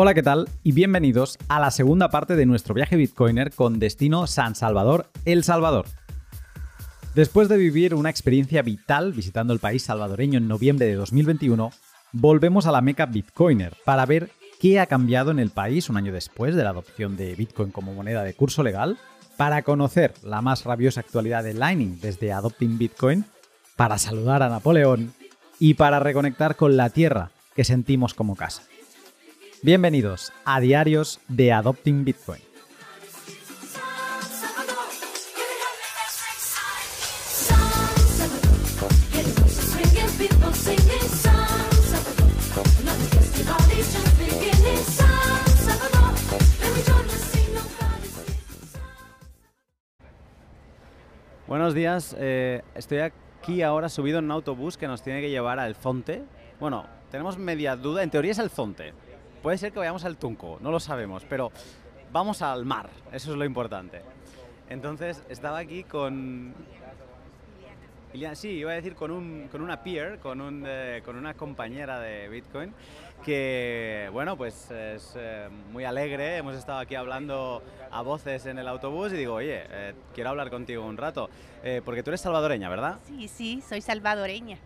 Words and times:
Hola, 0.00 0.14
¿qué 0.14 0.22
tal? 0.22 0.48
Y 0.62 0.70
bienvenidos 0.70 1.38
a 1.48 1.58
la 1.58 1.72
segunda 1.72 2.08
parte 2.08 2.36
de 2.36 2.46
nuestro 2.46 2.72
viaje 2.72 2.94
Bitcoiner 2.94 3.50
con 3.50 3.80
destino 3.80 4.28
San 4.28 4.54
Salvador, 4.54 5.10
El 5.24 5.42
Salvador. 5.42 5.86
Después 7.16 7.48
de 7.48 7.56
vivir 7.56 7.96
una 7.96 8.08
experiencia 8.08 8.62
vital 8.62 9.12
visitando 9.12 9.52
el 9.52 9.58
país 9.58 9.82
salvadoreño 9.82 10.38
en 10.38 10.46
noviembre 10.46 10.86
de 10.86 10.94
2021, 10.94 11.72
volvemos 12.12 12.66
a 12.66 12.70
la 12.70 12.80
meca 12.80 13.06
Bitcoiner 13.06 13.76
para 13.84 14.06
ver 14.06 14.30
qué 14.60 14.78
ha 14.78 14.86
cambiado 14.86 15.32
en 15.32 15.40
el 15.40 15.50
país 15.50 15.90
un 15.90 15.96
año 15.96 16.12
después 16.12 16.54
de 16.54 16.62
la 16.62 16.70
adopción 16.70 17.16
de 17.16 17.34
Bitcoin 17.34 17.72
como 17.72 17.92
moneda 17.92 18.22
de 18.22 18.34
curso 18.34 18.62
legal, 18.62 18.98
para 19.36 19.62
conocer 19.62 20.14
la 20.22 20.40
más 20.42 20.62
rabiosa 20.62 21.00
actualidad 21.00 21.42
de 21.42 21.54
Lightning 21.54 21.98
desde 22.00 22.32
Adopting 22.32 22.78
Bitcoin, 22.78 23.24
para 23.74 23.98
saludar 23.98 24.44
a 24.44 24.48
Napoleón 24.48 25.12
y 25.58 25.74
para 25.74 25.98
reconectar 25.98 26.54
con 26.54 26.76
la 26.76 26.88
tierra 26.90 27.32
que 27.56 27.64
sentimos 27.64 28.14
como 28.14 28.36
casa. 28.36 28.62
Bienvenidos 29.60 30.32
a 30.44 30.60
Diarios 30.60 31.18
de 31.26 31.52
Adopting 31.52 32.04
Bitcoin. 32.04 32.40
Buenos 51.48 51.74
días, 51.74 52.14
eh, 52.16 52.62
estoy 52.76 52.98
aquí 52.98 53.62
ahora 53.62 53.88
subido 53.88 54.20
en 54.20 54.26
un 54.26 54.30
autobús 54.30 54.76
que 54.76 54.86
nos 54.86 55.02
tiene 55.02 55.20
que 55.20 55.30
llevar 55.30 55.58
al 55.58 55.74
Zonte. 55.74 56.22
Bueno, 56.60 56.86
tenemos 57.10 57.38
media 57.38 57.74
duda, 57.74 58.04
en 58.04 58.10
teoría 58.10 58.30
es 58.30 58.38
el 58.38 58.50
Zonte, 58.50 58.92
Puede 59.42 59.58
ser 59.58 59.72
que 59.72 59.78
vayamos 59.78 60.04
al 60.04 60.16
Tunco, 60.16 60.58
no 60.60 60.70
lo 60.70 60.80
sabemos, 60.80 61.24
pero 61.28 61.52
vamos 62.12 62.42
al 62.42 62.64
mar, 62.64 62.90
eso 63.12 63.32
es 63.32 63.38
lo 63.38 63.44
importante. 63.44 64.02
Entonces 64.68 65.22
estaba 65.28 65.58
aquí 65.58 65.84
con... 65.84 66.54
Sí, 68.34 68.48
iba 68.48 68.72
a 68.72 68.74
decir 68.74 68.94
con, 68.94 69.10
un, 69.12 69.48
con 69.52 69.60
una 69.60 69.82
peer, 69.82 70.18
con, 70.18 70.40
un, 70.40 70.64
eh, 70.66 71.02
con 71.04 71.14
una 71.14 71.34
compañera 71.34 72.00
de 72.00 72.28
Bitcoin, 72.28 72.74
que, 73.24 74.08
bueno, 74.12 74.36
pues 74.36 74.70
es 74.70 75.12
eh, 75.16 75.48
muy 75.70 75.84
alegre. 75.84 76.38
Hemos 76.38 76.56
estado 76.56 76.80
aquí 76.80 76.96
hablando 76.96 77.62
a 77.92 78.02
voces 78.02 78.46
en 78.46 78.58
el 78.58 78.66
autobús 78.66 79.12
y 79.12 79.16
digo, 79.16 79.34
oye, 79.34 79.62
eh, 79.70 79.94
quiero 80.14 80.30
hablar 80.30 80.50
contigo 80.50 80.84
un 80.84 80.96
rato, 80.96 81.30
porque 81.84 82.02
tú 82.02 82.10
eres 82.10 82.20
salvadoreña, 82.22 82.68
¿verdad? 82.68 82.98
Sí, 83.06 83.28
sí, 83.28 83.62
soy 83.66 83.82
salvadoreña. 83.82 84.58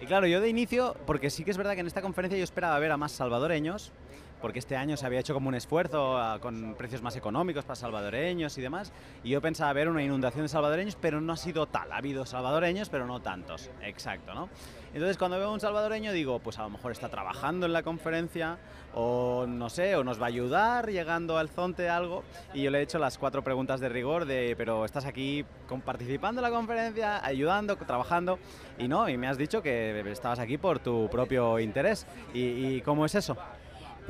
Y 0.00 0.06
claro, 0.06 0.26
yo 0.26 0.40
de 0.40 0.48
inicio, 0.48 0.96
porque 1.06 1.30
sí 1.30 1.44
que 1.44 1.52
es 1.52 1.56
verdad 1.56 1.74
que 1.74 1.80
en 1.80 1.86
esta 1.86 2.02
conferencia 2.02 2.36
yo 2.36 2.44
esperaba 2.44 2.78
ver 2.78 2.90
a 2.90 2.96
más 2.96 3.12
salvadoreños, 3.12 3.92
porque 4.40 4.58
este 4.58 4.76
año 4.76 4.96
se 4.96 5.06
había 5.06 5.20
hecho 5.20 5.34
como 5.34 5.48
un 5.48 5.54
esfuerzo 5.54 6.16
ah, 6.16 6.38
con 6.40 6.74
precios 6.74 7.02
más 7.02 7.16
económicos 7.16 7.64
para 7.64 7.76
salvadoreños 7.76 8.56
y 8.58 8.62
demás, 8.62 8.92
y 9.22 9.30
yo 9.30 9.40
pensaba 9.40 9.72
ver 9.72 9.88
una 9.88 10.02
inundación 10.02 10.44
de 10.44 10.48
salvadoreños, 10.48 10.96
pero 10.96 11.20
no 11.20 11.32
ha 11.32 11.36
sido 11.36 11.66
tal. 11.66 11.92
Ha 11.92 11.96
habido 11.96 12.26
salvadoreños, 12.26 12.88
pero 12.88 13.06
no 13.06 13.20
tantos. 13.20 13.70
Exacto, 13.82 14.34
¿no? 14.34 14.48
Entonces 14.92 15.18
cuando 15.18 15.38
veo 15.38 15.48
a 15.48 15.52
un 15.52 15.60
salvadoreño 15.60 16.12
digo, 16.12 16.40
pues 16.40 16.58
a 16.58 16.62
lo 16.62 16.70
mejor 16.70 16.90
está 16.90 17.08
trabajando 17.08 17.66
en 17.66 17.72
la 17.72 17.82
conferencia, 17.84 18.58
o 18.92 19.46
no 19.46 19.70
sé, 19.70 19.94
o 19.94 20.02
nos 20.02 20.20
va 20.20 20.24
a 20.24 20.28
ayudar 20.28 20.90
llegando 20.90 21.38
al 21.38 21.48
zonte 21.48 21.88
algo, 21.88 22.24
y 22.54 22.62
yo 22.62 22.70
le 22.70 22.78
he 22.78 22.82
hecho 22.82 22.98
las 22.98 23.16
cuatro 23.16 23.44
preguntas 23.44 23.78
de 23.78 23.88
rigor 23.88 24.24
de, 24.24 24.54
pero 24.56 24.84
estás 24.84 25.04
aquí 25.04 25.44
participando 25.84 26.40
en 26.40 26.42
la 26.42 26.50
conferencia, 26.50 27.24
ayudando, 27.24 27.76
trabajando, 27.76 28.40
y 28.78 28.88
no, 28.88 29.08
y 29.08 29.16
me 29.16 29.28
has 29.28 29.38
dicho 29.38 29.62
que 29.62 30.00
estabas 30.10 30.40
aquí 30.40 30.58
por 30.58 30.80
tu 30.80 31.08
propio 31.08 31.60
interés. 31.60 32.04
y 32.34 32.80
cómo 32.80 33.06
es 33.06 33.14
eso? 33.14 33.36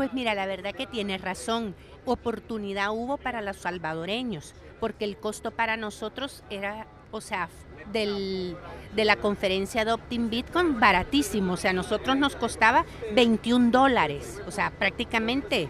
Pues 0.01 0.15
mira, 0.15 0.35
la 0.35 0.47
verdad 0.47 0.75
que 0.75 0.87
tienes 0.87 1.21
razón. 1.21 1.75
Oportunidad 2.07 2.91
hubo 2.91 3.19
para 3.19 3.43
los 3.43 3.59
salvadoreños, 3.59 4.55
porque 4.81 5.05
el 5.05 5.19
costo 5.19 5.51
para 5.51 5.77
nosotros 5.77 6.43
era, 6.49 6.87
o 7.11 7.21
sea, 7.21 7.51
del, 7.93 8.57
de 8.97 9.05
la 9.05 9.17
conferencia 9.17 9.85
de 9.85 9.99
Bitcoin 10.09 10.81
baratísimo. 10.81 11.53
O 11.53 11.57
sea, 11.59 11.73
a 11.73 11.75
nosotros 11.75 12.17
nos 12.17 12.35
costaba 12.35 12.87
21 13.13 13.71
dólares, 13.71 14.41
o 14.47 14.51
sea, 14.51 14.71
prácticamente 14.71 15.69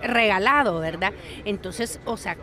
regalado, 0.00 0.78
¿verdad? 0.78 1.12
Entonces, 1.44 1.98
o 2.04 2.16
sea, 2.16 2.36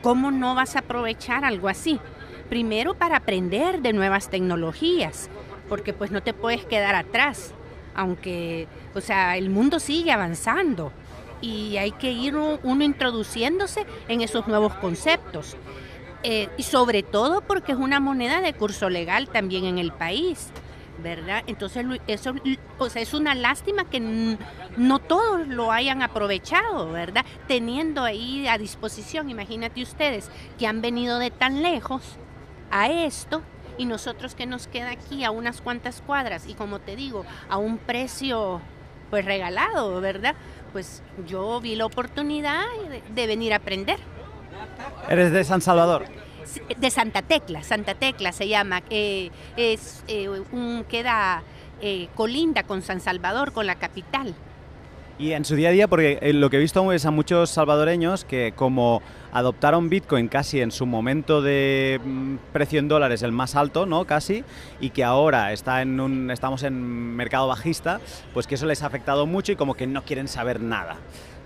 ¿cómo 0.00 0.30
no 0.30 0.54
vas 0.54 0.76
a 0.76 0.78
aprovechar 0.78 1.44
algo 1.44 1.68
así? 1.68 2.00
Primero 2.48 2.94
para 2.94 3.18
aprender 3.18 3.82
de 3.82 3.92
nuevas 3.92 4.30
tecnologías, 4.30 5.28
porque 5.68 5.92
pues 5.92 6.10
no 6.10 6.22
te 6.22 6.32
puedes 6.32 6.64
quedar 6.64 6.94
atrás 6.94 7.52
aunque, 7.94 8.68
o 8.94 9.00
sea, 9.00 9.36
el 9.36 9.50
mundo 9.50 9.80
sigue 9.80 10.12
avanzando 10.12 10.92
y 11.40 11.76
hay 11.76 11.92
que 11.92 12.10
ir 12.12 12.36
uno 12.36 12.84
introduciéndose 12.84 13.86
en 14.08 14.20
esos 14.20 14.46
nuevos 14.46 14.74
conceptos. 14.74 15.56
Eh, 16.22 16.48
y 16.58 16.64
sobre 16.64 17.02
todo 17.02 17.40
porque 17.40 17.72
es 17.72 17.78
una 17.78 17.98
moneda 17.98 18.42
de 18.42 18.52
curso 18.52 18.90
legal 18.90 19.28
también 19.30 19.64
en 19.64 19.78
el 19.78 19.90
país, 19.90 20.50
¿verdad? 21.02 21.42
Entonces 21.46 21.86
eso 22.06 22.34
o 22.78 22.90
sea, 22.90 23.00
es 23.00 23.14
una 23.14 23.34
lástima 23.34 23.84
que 23.88 24.36
no 24.76 24.98
todos 24.98 25.48
lo 25.48 25.72
hayan 25.72 26.02
aprovechado, 26.02 26.92
¿verdad? 26.92 27.24
Teniendo 27.48 28.04
ahí 28.04 28.46
a 28.48 28.58
disposición, 28.58 29.30
imagínate 29.30 29.82
ustedes, 29.82 30.30
que 30.58 30.66
han 30.66 30.82
venido 30.82 31.18
de 31.18 31.30
tan 31.30 31.62
lejos 31.62 32.02
a 32.70 32.90
esto 32.90 33.40
y 33.80 33.86
nosotros 33.86 34.34
que 34.34 34.44
nos 34.44 34.66
queda 34.66 34.90
aquí 34.90 35.24
a 35.24 35.30
unas 35.30 35.62
cuantas 35.62 36.02
cuadras 36.06 36.46
y 36.46 36.52
como 36.52 36.80
te 36.80 36.96
digo, 36.96 37.24
a 37.48 37.56
un 37.56 37.78
precio 37.78 38.60
pues 39.08 39.24
regalado, 39.24 40.02
¿verdad? 40.02 40.34
Pues 40.72 41.02
yo 41.26 41.62
vi 41.62 41.76
la 41.76 41.86
oportunidad 41.86 42.64
de, 43.14 43.26
venir 43.26 43.54
a 43.54 43.56
aprender. 43.56 43.98
¿Eres 45.08 45.32
de 45.32 45.42
San 45.44 45.62
Salvador? 45.62 46.04
De 46.76 46.90
Santa 46.90 47.22
Tecla, 47.22 47.62
Santa 47.62 47.94
Tecla 47.94 48.32
se 48.32 48.48
llama, 48.48 48.82
eh, 48.90 49.30
es 49.56 50.04
eh, 50.08 50.28
un, 50.28 50.84
queda 50.86 51.42
eh, 51.80 52.08
colinda 52.14 52.64
con 52.64 52.82
San 52.82 53.00
Salvador, 53.00 53.52
con 53.52 53.66
la 53.66 53.76
capital. 53.76 54.34
Y 55.20 55.32
en 55.32 55.44
su 55.44 55.54
día 55.54 55.68
a 55.68 55.72
día, 55.72 55.86
porque 55.86 56.18
eh, 56.22 56.32
lo 56.32 56.48
que 56.48 56.56
he 56.56 56.60
visto 56.60 56.90
es 56.92 57.04
a 57.04 57.10
muchos 57.10 57.50
salvadoreños 57.50 58.24
que 58.24 58.54
como 58.56 59.02
adoptaron 59.32 59.88
Bitcoin 59.88 60.28
casi 60.28 60.60
en 60.60 60.70
su 60.70 60.86
momento 60.86 61.42
de 61.42 62.00
mm, 62.04 62.36
precio 62.52 62.78
en 62.78 62.88
dólares 62.88 63.22
el 63.22 63.32
más 63.32 63.56
alto, 63.56 63.86
¿no? 63.86 64.04
Casi, 64.04 64.44
y 64.80 64.90
que 64.90 65.04
ahora 65.04 65.52
está 65.52 65.82
en 65.82 66.00
un, 66.00 66.30
estamos 66.30 66.62
en 66.62 67.16
mercado 67.16 67.48
bajista, 67.48 68.00
pues 68.34 68.46
que 68.46 68.54
eso 68.54 68.66
les 68.66 68.82
ha 68.82 68.86
afectado 68.86 69.26
mucho 69.26 69.52
y 69.52 69.56
como 69.56 69.74
que 69.74 69.86
no 69.86 70.02
quieren 70.02 70.28
saber 70.28 70.60
nada. 70.60 70.96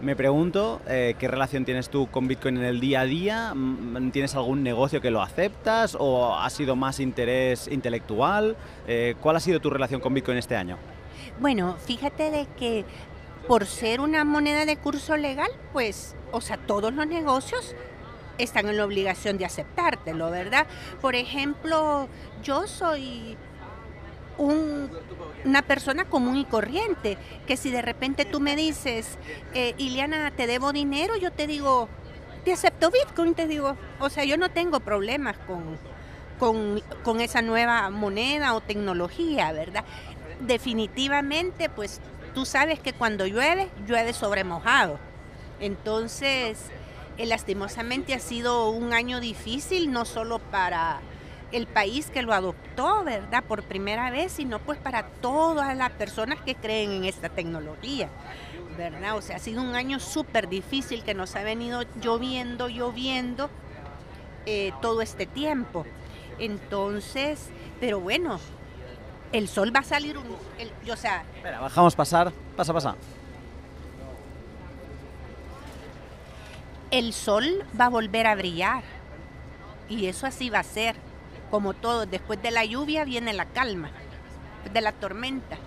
Me 0.00 0.16
pregunto, 0.16 0.80
eh, 0.86 1.14
¿qué 1.18 1.28
relación 1.28 1.64
tienes 1.64 1.88
tú 1.88 2.08
con 2.10 2.26
Bitcoin 2.28 2.58
en 2.58 2.64
el 2.64 2.80
día 2.80 3.00
a 3.00 3.04
día? 3.04 3.54
Mm, 3.54 4.10
¿Tienes 4.10 4.34
algún 4.34 4.62
negocio 4.62 5.00
que 5.00 5.10
lo 5.10 5.22
aceptas 5.22 5.96
o 5.98 6.34
ha 6.34 6.50
sido 6.50 6.76
más 6.76 7.00
interés 7.00 7.68
intelectual? 7.68 8.56
Eh, 8.86 9.14
¿Cuál 9.20 9.36
ha 9.36 9.40
sido 9.40 9.60
tu 9.60 9.70
relación 9.70 10.00
con 10.00 10.12
Bitcoin 10.12 10.36
este 10.36 10.56
año? 10.56 10.76
Bueno, 11.40 11.76
fíjate 11.84 12.30
de 12.30 12.46
que 12.58 12.84
por 13.46 13.66
ser 13.66 14.00
una 14.00 14.24
moneda 14.24 14.64
de 14.66 14.76
curso 14.76 15.16
legal, 15.16 15.50
pues, 15.72 16.16
o 16.34 16.40
sea, 16.40 16.56
todos 16.56 16.92
los 16.92 17.06
negocios 17.06 17.74
están 18.38 18.66
en 18.68 18.76
la 18.76 18.84
obligación 18.84 19.38
de 19.38 19.44
aceptártelo, 19.44 20.30
¿verdad? 20.30 20.66
Por 21.00 21.14
ejemplo, 21.14 22.08
yo 22.42 22.66
soy 22.66 23.36
una 24.36 25.62
persona 25.62 26.06
común 26.06 26.36
y 26.38 26.44
corriente, 26.44 27.16
que 27.46 27.56
si 27.56 27.70
de 27.70 27.82
repente 27.82 28.24
tú 28.24 28.40
me 28.40 28.56
dices, 28.56 29.16
eh, 29.54 29.74
Iliana, 29.78 30.32
te 30.32 30.48
debo 30.48 30.72
dinero, 30.72 31.16
yo 31.16 31.30
te 31.30 31.46
digo, 31.46 31.88
te 32.44 32.52
acepto 32.52 32.90
Bitcoin, 32.90 33.34
te 33.34 33.46
digo, 33.46 33.76
o 34.00 34.10
sea, 34.10 34.24
yo 34.24 34.36
no 34.36 34.50
tengo 34.50 34.80
problemas 34.80 35.36
con, 35.46 35.78
con, 36.40 36.82
con 37.04 37.20
esa 37.20 37.42
nueva 37.42 37.90
moneda 37.90 38.54
o 38.54 38.60
tecnología, 38.60 39.52
¿verdad? 39.52 39.84
Definitivamente, 40.40 41.68
pues 41.68 42.00
tú 42.34 42.44
sabes 42.44 42.80
que 42.80 42.92
cuando 42.92 43.24
llueve, 43.24 43.70
llueve 43.86 44.12
sobre 44.12 44.42
mojado. 44.42 44.98
Entonces, 45.64 46.58
eh, 47.16 47.24
lastimosamente 47.24 48.12
ha 48.12 48.18
sido 48.18 48.68
un 48.68 48.92
año 48.92 49.18
difícil, 49.18 49.90
no 49.90 50.04
solo 50.04 50.38
para 50.38 51.00
el 51.52 51.66
país 51.66 52.10
que 52.10 52.20
lo 52.20 52.34
adoptó, 52.34 53.02
¿verdad? 53.02 53.42
Por 53.44 53.62
primera 53.62 54.10
vez, 54.10 54.32
sino 54.32 54.58
pues 54.58 54.78
para 54.78 55.06
todas 55.06 55.74
las 55.74 55.90
personas 55.92 56.38
que 56.42 56.54
creen 56.54 56.90
en 56.92 57.04
esta 57.04 57.30
tecnología, 57.30 58.10
¿verdad? 58.76 59.16
O 59.16 59.22
sea, 59.22 59.36
ha 59.36 59.38
sido 59.38 59.62
un 59.62 59.74
año 59.74 60.00
súper 60.00 60.50
difícil 60.50 61.02
que 61.02 61.14
nos 61.14 61.34
ha 61.34 61.42
venido 61.42 61.84
lloviendo, 61.98 62.68
lloviendo 62.68 63.48
eh, 64.44 64.70
todo 64.82 65.00
este 65.00 65.24
tiempo. 65.24 65.86
Entonces, 66.38 67.48
pero 67.80 68.00
bueno, 68.00 68.38
el 69.32 69.48
sol 69.48 69.74
va 69.74 69.80
a 69.80 69.84
salir 69.84 70.18
un... 70.18 70.26
o 70.26 70.96
sea... 70.96 71.24
Espera, 71.36 71.58
bajamos 71.60 71.96
pasar. 71.96 72.34
Pasa, 72.54 72.74
pasa. 72.74 72.96
El 76.94 77.12
sol 77.12 77.64
va 77.78 77.86
a 77.86 77.88
volver 77.88 78.28
a 78.28 78.36
brillar. 78.36 78.84
Y 79.88 80.06
eso 80.06 80.28
así 80.28 80.48
va 80.48 80.60
a 80.60 80.62
ser. 80.62 80.94
Como 81.50 81.74
todo, 81.74 82.06
después 82.06 82.40
de 82.40 82.52
la 82.52 82.64
lluvia 82.64 83.04
viene 83.04 83.32
la 83.32 83.46
calma, 83.46 83.90
de 84.72 84.80
la 84.80 84.92
tormenta. 84.92 85.58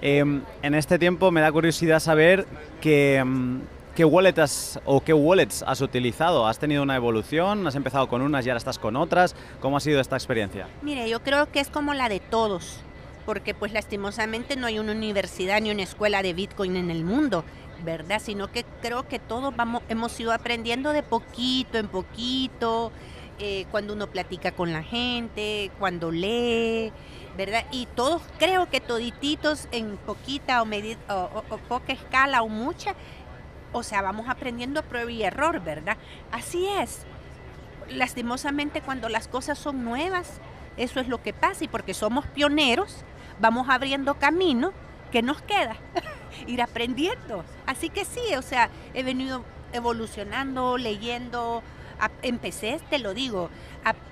Em, 0.00 0.42
en 0.62 0.74
este 0.76 0.96
tiempo 0.96 1.32
me 1.32 1.40
da 1.40 1.50
curiosidad 1.50 1.98
saber 1.98 2.46
qué, 2.80 3.20
qué 3.96 4.04
wallets 4.04 4.78
o 4.84 5.00
qué 5.00 5.12
wallets 5.12 5.64
has 5.66 5.80
utilizado. 5.80 6.46
¿Has 6.46 6.60
tenido 6.60 6.84
una 6.84 6.94
evolución? 6.94 7.66
¿Has 7.66 7.74
empezado 7.74 8.08
con 8.08 8.22
unas 8.22 8.46
y 8.46 8.50
ahora 8.50 8.58
estás 8.58 8.78
con 8.78 8.94
otras? 8.94 9.34
¿Cómo 9.58 9.76
ha 9.76 9.80
sido 9.80 10.00
esta 10.00 10.14
experiencia? 10.14 10.68
Mire, 10.82 11.10
yo 11.10 11.20
creo 11.20 11.50
que 11.50 11.58
es 11.58 11.68
como 11.68 11.94
la 11.94 12.08
de 12.08 12.20
todos, 12.20 12.78
porque 13.26 13.54
pues 13.54 13.72
lastimosamente 13.72 14.54
no 14.54 14.68
hay 14.68 14.78
una 14.78 14.92
universidad 14.92 15.60
ni 15.60 15.72
una 15.72 15.82
escuela 15.82 16.22
de 16.22 16.32
Bitcoin 16.32 16.76
en 16.76 16.92
el 16.92 17.02
mundo. 17.02 17.44
¿Verdad? 17.84 18.20
Sino 18.20 18.50
que 18.50 18.64
creo 18.82 19.08
que 19.08 19.18
todos 19.18 19.54
vamos, 19.54 19.82
hemos 19.88 20.18
ido 20.18 20.32
aprendiendo 20.32 20.92
de 20.92 21.02
poquito 21.02 21.78
en 21.78 21.88
poquito, 21.88 22.92
eh, 23.38 23.66
cuando 23.70 23.92
uno 23.92 24.08
platica 24.08 24.52
con 24.52 24.72
la 24.72 24.82
gente, 24.82 25.70
cuando 25.78 26.10
lee, 26.10 26.92
¿verdad? 27.36 27.64
Y 27.70 27.86
todos, 27.86 28.22
creo 28.38 28.68
que 28.68 28.80
todititos 28.80 29.68
en 29.70 29.96
poquita 29.98 30.60
o, 30.60 30.64
o, 30.66 31.58
poca 31.68 31.92
escala 31.92 32.42
o 32.42 32.48
mucha, 32.48 32.94
o 33.72 33.84
sea, 33.84 34.02
vamos 34.02 34.28
aprendiendo 34.28 34.80
a 34.80 34.82
prueba 34.82 35.12
y 35.12 35.22
error, 35.22 35.60
¿verdad? 35.60 35.96
Así 36.32 36.66
es. 36.66 37.04
Lastimosamente 37.88 38.80
cuando 38.80 39.08
las 39.08 39.28
cosas 39.28 39.56
son 39.56 39.84
nuevas, 39.84 40.40
eso 40.76 40.98
es 40.98 41.06
lo 41.06 41.22
que 41.22 41.32
pasa 41.32 41.64
y 41.64 41.68
porque 41.68 41.94
somos 41.94 42.26
pioneros, 42.26 43.04
vamos 43.40 43.68
abriendo 43.68 44.14
camino 44.14 44.72
que 45.12 45.22
nos 45.22 45.40
queda 45.42 45.76
ir 46.46 46.62
aprendiendo. 46.62 47.44
Así 47.66 47.90
que 47.90 48.04
sí, 48.04 48.34
o 48.36 48.42
sea, 48.42 48.70
he 48.94 49.02
venido 49.02 49.44
evolucionando, 49.72 50.78
leyendo, 50.78 51.62
empecé, 52.22 52.80
te 52.90 52.98
lo 52.98 53.14
digo, 53.14 53.50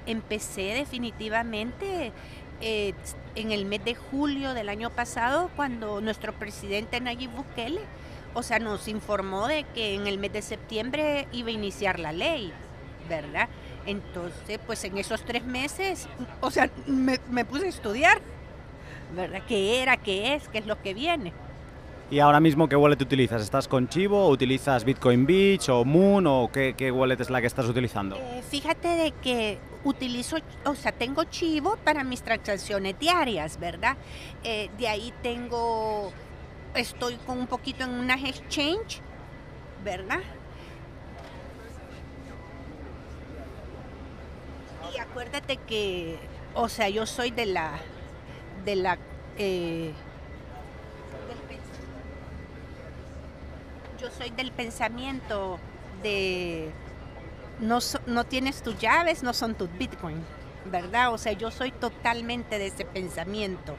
empecé 0.06 0.74
definitivamente 0.74 2.12
eh, 2.60 2.94
en 3.34 3.52
el 3.52 3.66
mes 3.66 3.84
de 3.84 3.94
julio 3.94 4.54
del 4.54 4.68
año 4.68 4.90
pasado 4.90 5.50
cuando 5.56 6.00
nuestro 6.00 6.32
presidente 6.32 7.00
Nayib 7.00 7.30
Bukele, 7.30 7.80
o 8.34 8.42
sea, 8.42 8.58
nos 8.58 8.88
informó 8.88 9.46
de 9.46 9.64
que 9.74 9.94
en 9.94 10.06
el 10.06 10.18
mes 10.18 10.32
de 10.32 10.42
septiembre 10.42 11.28
iba 11.32 11.48
a 11.48 11.52
iniciar 11.52 11.98
la 11.98 12.12
ley, 12.12 12.52
¿verdad? 13.08 13.48
Entonces, 13.86 14.58
pues 14.66 14.82
en 14.84 14.98
esos 14.98 15.22
tres 15.24 15.44
meses, 15.44 16.08
o 16.40 16.50
sea, 16.50 16.70
me, 16.86 17.20
me 17.30 17.44
puse 17.44 17.66
a 17.66 17.68
estudiar, 17.68 18.20
¿verdad? 19.14 19.42
¿Qué 19.46 19.82
era, 19.82 19.96
qué 19.96 20.34
es, 20.34 20.48
qué 20.48 20.58
es 20.58 20.66
lo 20.66 20.80
que 20.82 20.92
viene? 20.92 21.32
¿Y 22.08 22.20
ahora 22.20 22.38
mismo 22.38 22.68
qué 22.68 22.76
wallet 22.76 23.02
utilizas? 23.02 23.42
¿Estás 23.42 23.66
con 23.66 23.88
Chivo? 23.88 24.28
¿Utilizas 24.28 24.84
Bitcoin 24.84 25.26
Beach 25.26 25.68
o 25.70 25.84
Moon? 25.84 26.24
¿O 26.28 26.48
qué, 26.52 26.92
wallet 26.92 27.20
es 27.20 27.30
la 27.30 27.40
que 27.40 27.48
estás 27.48 27.66
utilizando? 27.66 28.14
Eh, 28.16 28.42
fíjate 28.48 28.86
de 28.86 29.10
que 29.10 29.58
utilizo, 29.82 30.36
o 30.64 30.76
sea, 30.76 30.92
tengo 30.92 31.24
Chivo 31.24 31.76
para 31.82 32.04
mis 32.04 32.22
transacciones 32.22 32.96
diarias, 33.00 33.58
¿verdad? 33.58 33.96
Eh, 34.44 34.70
de 34.78 34.86
ahí 34.86 35.12
tengo, 35.20 36.12
estoy 36.76 37.16
con 37.26 37.38
un 37.38 37.48
poquito 37.48 37.82
en 37.82 37.90
una 37.90 38.14
exchange, 38.14 39.00
¿verdad? 39.82 40.20
Y 44.94 44.98
acuérdate 44.98 45.56
que, 45.56 46.20
o 46.54 46.68
sea, 46.68 46.88
yo 46.88 47.04
soy 47.04 47.32
de 47.32 47.46
la, 47.46 47.80
de 48.64 48.76
la, 48.76 48.96
eh, 49.38 49.90
yo 54.00 54.10
soy 54.10 54.30
del 54.30 54.52
pensamiento 54.52 55.58
de 56.02 56.70
no, 57.60 57.78
no 58.06 58.24
tienes 58.24 58.62
tus 58.62 58.78
llaves, 58.78 59.22
no 59.22 59.32
son 59.32 59.54
tus 59.54 59.72
bitcoins, 59.76 60.24
¿verdad? 60.70 61.12
O 61.12 61.18
sea, 61.18 61.32
yo 61.32 61.50
soy 61.50 61.70
totalmente 61.72 62.58
de 62.58 62.66
ese 62.66 62.84
pensamiento. 62.84 63.76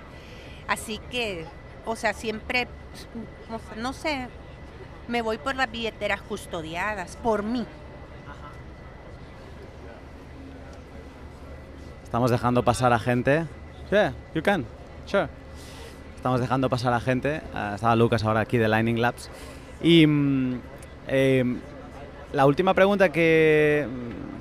Así 0.67 0.99
que, 1.11 1.45
o 1.85 1.95
sea, 1.95 2.13
siempre, 2.13 2.67
no 3.77 3.93
sé, 3.93 4.27
me 5.07 5.21
voy 5.21 5.37
por 5.37 5.55
las 5.55 5.71
billeteras 5.71 6.21
custodiadas, 6.21 7.15
por 7.17 7.43
mí. 7.43 7.65
Estamos 12.03 12.31
dejando 12.31 12.63
pasar 12.63 12.93
a 12.93 12.99
gente. 12.99 13.45
Yeah, 13.91 14.13
you 14.33 14.41
can. 14.41 14.65
Sure. 15.05 15.27
Estamos 16.15 16.39
dejando 16.39 16.69
pasar 16.69 16.93
a 16.93 16.99
gente. 16.99 17.41
Uh, 17.53 17.75
estaba 17.75 17.95
Lucas 17.95 18.23
ahora 18.23 18.41
aquí 18.41 18.57
de 18.57 18.67
Lightning 18.67 18.99
Labs. 18.99 19.29
Y 19.81 20.05
mm, 20.07 20.59
em, 21.07 21.59
la 22.33 22.45
última 22.45 22.73
pregunta 22.73 23.09
que 23.09 23.87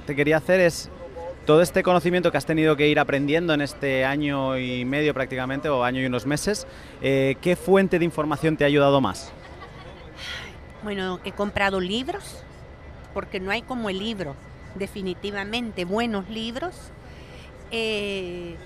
te 0.06 0.17
quería 0.17 0.38
hacer 0.38 0.61
es, 0.61 0.91
todo 1.47 1.62
este 1.62 1.83
conocimiento 1.83 2.33
que 2.33 2.38
has 2.38 2.44
tenido 2.44 2.77
que 2.77 2.88
ir 2.88 2.99
aprendiendo 2.99 3.55
en 3.55 3.61
este 3.61 4.05
año 4.05 4.59
y 4.59 4.85
medio 4.85 5.15
prácticamente, 5.15 5.69
o 5.69 5.85
año 5.85 6.03
y 6.03 6.06
unos 6.06 6.27
meses, 6.27 6.67
eh, 7.00 7.37
¿qué 7.41 7.55
fuente 7.56 7.99
de 7.99 8.05
información 8.05 8.56
te 8.56 8.65
ha 8.65 8.67
ayudado 8.67 9.00
más? 9.00 9.33
Bueno, 10.83 11.21
he 11.25 11.33
comprado 11.33 11.81
libros, 11.81 12.43
porque 13.15 13.41
no 13.41 13.53
hay 13.53 13.62
como 13.62 13.89
el 13.89 13.99
libro, 14.00 14.35
definitivamente, 14.75 15.85
buenos 15.85 16.29
libros. 16.29 16.75
Eh, 17.71 18.56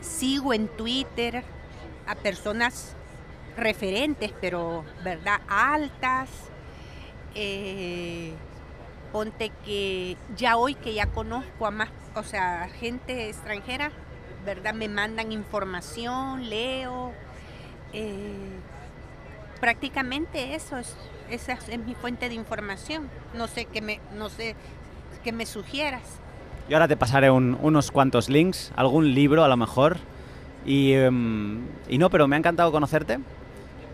sigo 0.00 0.52
en 0.52 0.68
Twitter 0.68 1.42
a 2.06 2.14
personas 2.14 2.94
referentes, 3.58 4.32
pero, 4.40 4.84
¿verdad? 5.04 5.40
Altas. 5.48 6.30
Eh, 7.34 8.32
ponte 9.12 9.50
que 9.64 10.16
ya 10.36 10.56
hoy 10.56 10.74
que 10.74 10.94
ya 10.94 11.06
conozco 11.06 11.66
a 11.66 11.70
más, 11.70 11.90
o 12.14 12.22
sea, 12.22 12.68
gente 12.68 13.28
extranjera, 13.28 13.90
¿verdad? 14.44 14.74
Me 14.74 14.88
mandan 14.88 15.32
información, 15.32 16.48
leo. 16.48 17.12
Eh, 17.92 18.58
prácticamente 19.60 20.54
eso 20.54 20.76
es, 20.78 20.96
esa 21.30 21.52
es 21.52 21.78
mi 21.78 21.94
fuente 21.94 22.28
de 22.28 22.34
información. 22.34 23.08
No 23.34 23.46
sé 23.46 23.66
qué 23.66 23.80
me, 23.80 24.00
no 24.16 24.28
sé 24.28 24.56
qué 25.24 25.32
me 25.32 25.46
sugieras. 25.46 26.02
Y 26.68 26.74
ahora 26.74 26.86
te 26.86 26.96
pasaré 26.96 27.30
unos 27.30 27.90
cuantos 27.90 28.28
links, 28.28 28.72
algún 28.76 29.14
libro 29.14 29.42
a 29.42 29.48
lo 29.48 29.56
mejor. 29.56 29.96
Y, 30.66 30.92
em, 30.92 31.66
y 31.88 31.96
no, 31.96 32.10
pero 32.10 32.28
me 32.28 32.36
ha 32.36 32.38
encantado 32.38 32.70
conocerte. 32.70 33.18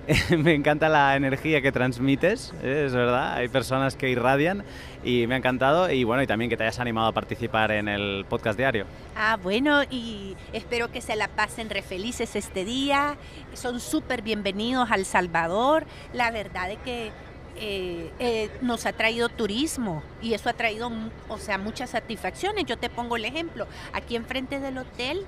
me 0.39 0.55
encanta 0.55 0.89
la 0.89 1.17
energía 1.17 1.63
que 1.63 1.73
transmites, 1.73 2.53
¿eh? 2.63 2.85
es 2.87 2.93
verdad, 2.93 3.35
hay 3.35 3.49
personas 3.49 3.97
que 3.97 4.11
irradian 4.11 4.65
y 5.03 5.27
me 5.27 5.35
ha 5.35 5.39
encantado 5.39 5.91
y 5.91 6.05
bueno, 6.05 6.23
y 6.23 6.27
también 6.27 6.51
que 6.51 6.57
te 6.57 6.65
hayas 6.65 6.79
animado 6.79 7.09
a 7.09 7.13
participar 7.13 7.71
en 7.71 7.89
el 7.89 8.27
podcast 8.29 8.59
diario. 8.59 8.85
Ah, 9.17 9.39
bueno, 9.43 9.83
y 9.85 10.37
espero 10.53 10.91
que 10.91 11.01
se 11.01 11.17
la 11.17 11.29
pasen 11.29 11.71
re 11.71 11.83
felices 11.83 12.37
este 12.37 12.65
día, 12.65 13.17
son 13.55 13.81
súper 13.81 14.23
bienvenidos 14.23 14.91
al 14.91 15.05
Salvador, 15.07 15.87
la 16.13 16.31
verdad 16.31 16.71
es 16.71 16.79
que 16.79 17.11
eh, 17.57 18.11
eh, 18.19 18.51
nos 18.63 18.85
ha 18.85 18.93
traído 18.93 19.29
turismo 19.29 20.03
y 20.21 20.35
eso 20.35 20.51
ha 20.51 20.55
traído, 20.55 20.91
o 21.29 21.39
sea, 21.39 21.57
muchas 21.57 21.91
satisfacciones. 21.91 22.65
Yo 22.67 22.77
te 22.77 22.91
pongo 22.91 23.15
el 23.17 23.25
ejemplo, 23.25 23.69
aquí 23.93 24.17
enfrente 24.17 24.59
del 24.59 24.79
hotel 24.79 25.25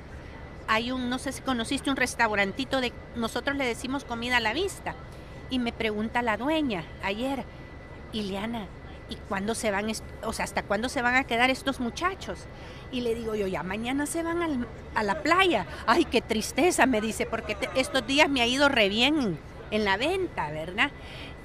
hay 0.68 0.90
un, 0.90 1.08
no 1.08 1.18
sé 1.18 1.32
si 1.32 1.42
conociste 1.42 1.90
un 1.90 1.96
restaurantito 1.96 2.80
de, 2.80 2.92
nosotros 3.14 3.56
le 3.56 3.64
decimos 3.64 4.04
comida 4.04 4.38
a 4.38 4.40
la 4.40 4.52
vista. 4.52 4.94
Y 5.48 5.58
me 5.58 5.72
pregunta 5.72 6.22
la 6.22 6.36
dueña 6.36 6.84
ayer, 7.02 7.44
Ileana, 8.12 8.66
¿y 9.08 9.16
cuándo 9.28 9.54
se 9.54 9.70
van, 9.70 9.86
o 10.24 10.32
sea, 10.32 10.44
hasta 10.44 10.62
cuándo 10.62 10.88
se 10.88 11.02
van 11.02 11.14
a 11.14 11.24
quedar 11.24 11.50
estos 11.50 11.78
muchachos? 11.78 12.40
Y 12.90 13.02
le 13.02 13.14
digo 13.14 13.34
yo, 13.34 13.46
ya 13.46 13.62
mañana 13.62 14.06
se 14.06 14.22
van 14.22 14.66
a 14.94 15.02
la 15.02 15.22
playa. 15.22 15.66
Ay, 15.86 16.04
qué 16.04 16.20
tristeza, 16.20 16.86
me 16.86 17.00
dice, 17.00 17.26
porque 17.26 17.56
estos 17.76 18.06
días 18.06 18.28
me 18.28 18.40
ha 18.40 18.46
ido 18.46 18.68
re 18.68 18.88
bien 18.88 19.38
en 19.70 19.84
la 19.84 19.96
venta, 19.96 20.50
¿verdad? 20.50 20.90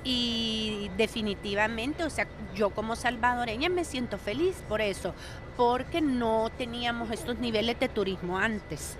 Y 0.03 0.89
definitivamente, 0.97 2.03
o 2.03 2.09
sea, 2.09 2.27
yo 2.55 2.71
como 2.71 2.95
salvadoreña 2.95 3.69
me 3.69 3.85
siento 3.85 4.17
feliz 4.17 4.63
por 4.67 4.81
eso, 4.81 5.13
porque 5.57 6.01
no 6.01 6.49
teníamos 6.57 7.11
estos 7.11 7.37
niveles 7.37 7.79
de 7.79 7.87
turismo 7.87 8.39
antes. 8.39 8.97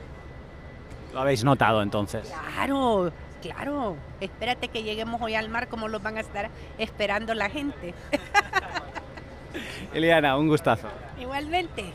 ¿Lo 1.13 1.20
habéis 1.20 1.44
notado 1.44 1.82
entonces? 1.82 2.25
Claro, 2.53 3.12
claro. 3.41 3.98
Espérate 4.22 4.70
que 4.70 4.84
lleguemos 4.84 5.22
hoy 5.22 5.36
al 5.36 5.50
mar 5.50 5.68
como 5.68 5.89
los 5.89 6.01
van 6.01 6.15
a 6.15 6.22
estar 6.22 6.50
esperando 6.77 7.34
la 7.34 7.50
gente. 7.50 7.94
Eliana, 9.94 10.38
un 10.38 10.48
gustazo. 10.48 10.88
Igualmente. 11.20 11.94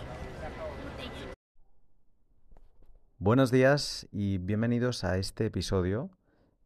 Buenos 3.18 3.50
días 3.50 4.06
y 4.12 4.37
bienvenidos 4.37 5.02
a 5.02 5.16
este 5.16 5.46
episodio 5.46 6.11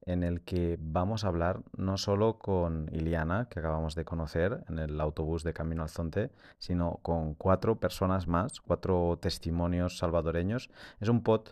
en 0.04 0.25
el 0.25 0.40
que 0.40 0.76
vamos 0.80 1.25
a 1.25 1.28
hablar 1.28 1.61
no 1.76 1.99
solo 1.99 2.38
con 2.40 2.88
Iliana, 2.92 3.47
que 3.49 3.61
acabamos 3.61 3.95
de 3.95 4.04
conocer 4.04 4.64
en 4.69 4.80
el 4.80 5.00
autobús 5.00 5.45
de 5.45 5.52
Camino 5.52 5.85
al 5.85 5.88
Zonte, 5.88 6.33
sino 6.59 6.99
con 7.02 7.35
cuatro 7.35 7.78
personas 7.78 8.26
más, 8.26 8.61
cuatro 8.61 9.19
testimonios 9.23 9.99
salvadoreños. 9.99 10.69
Es 10.99 11.09
un 11.09 11.23
pod 11.23 11.50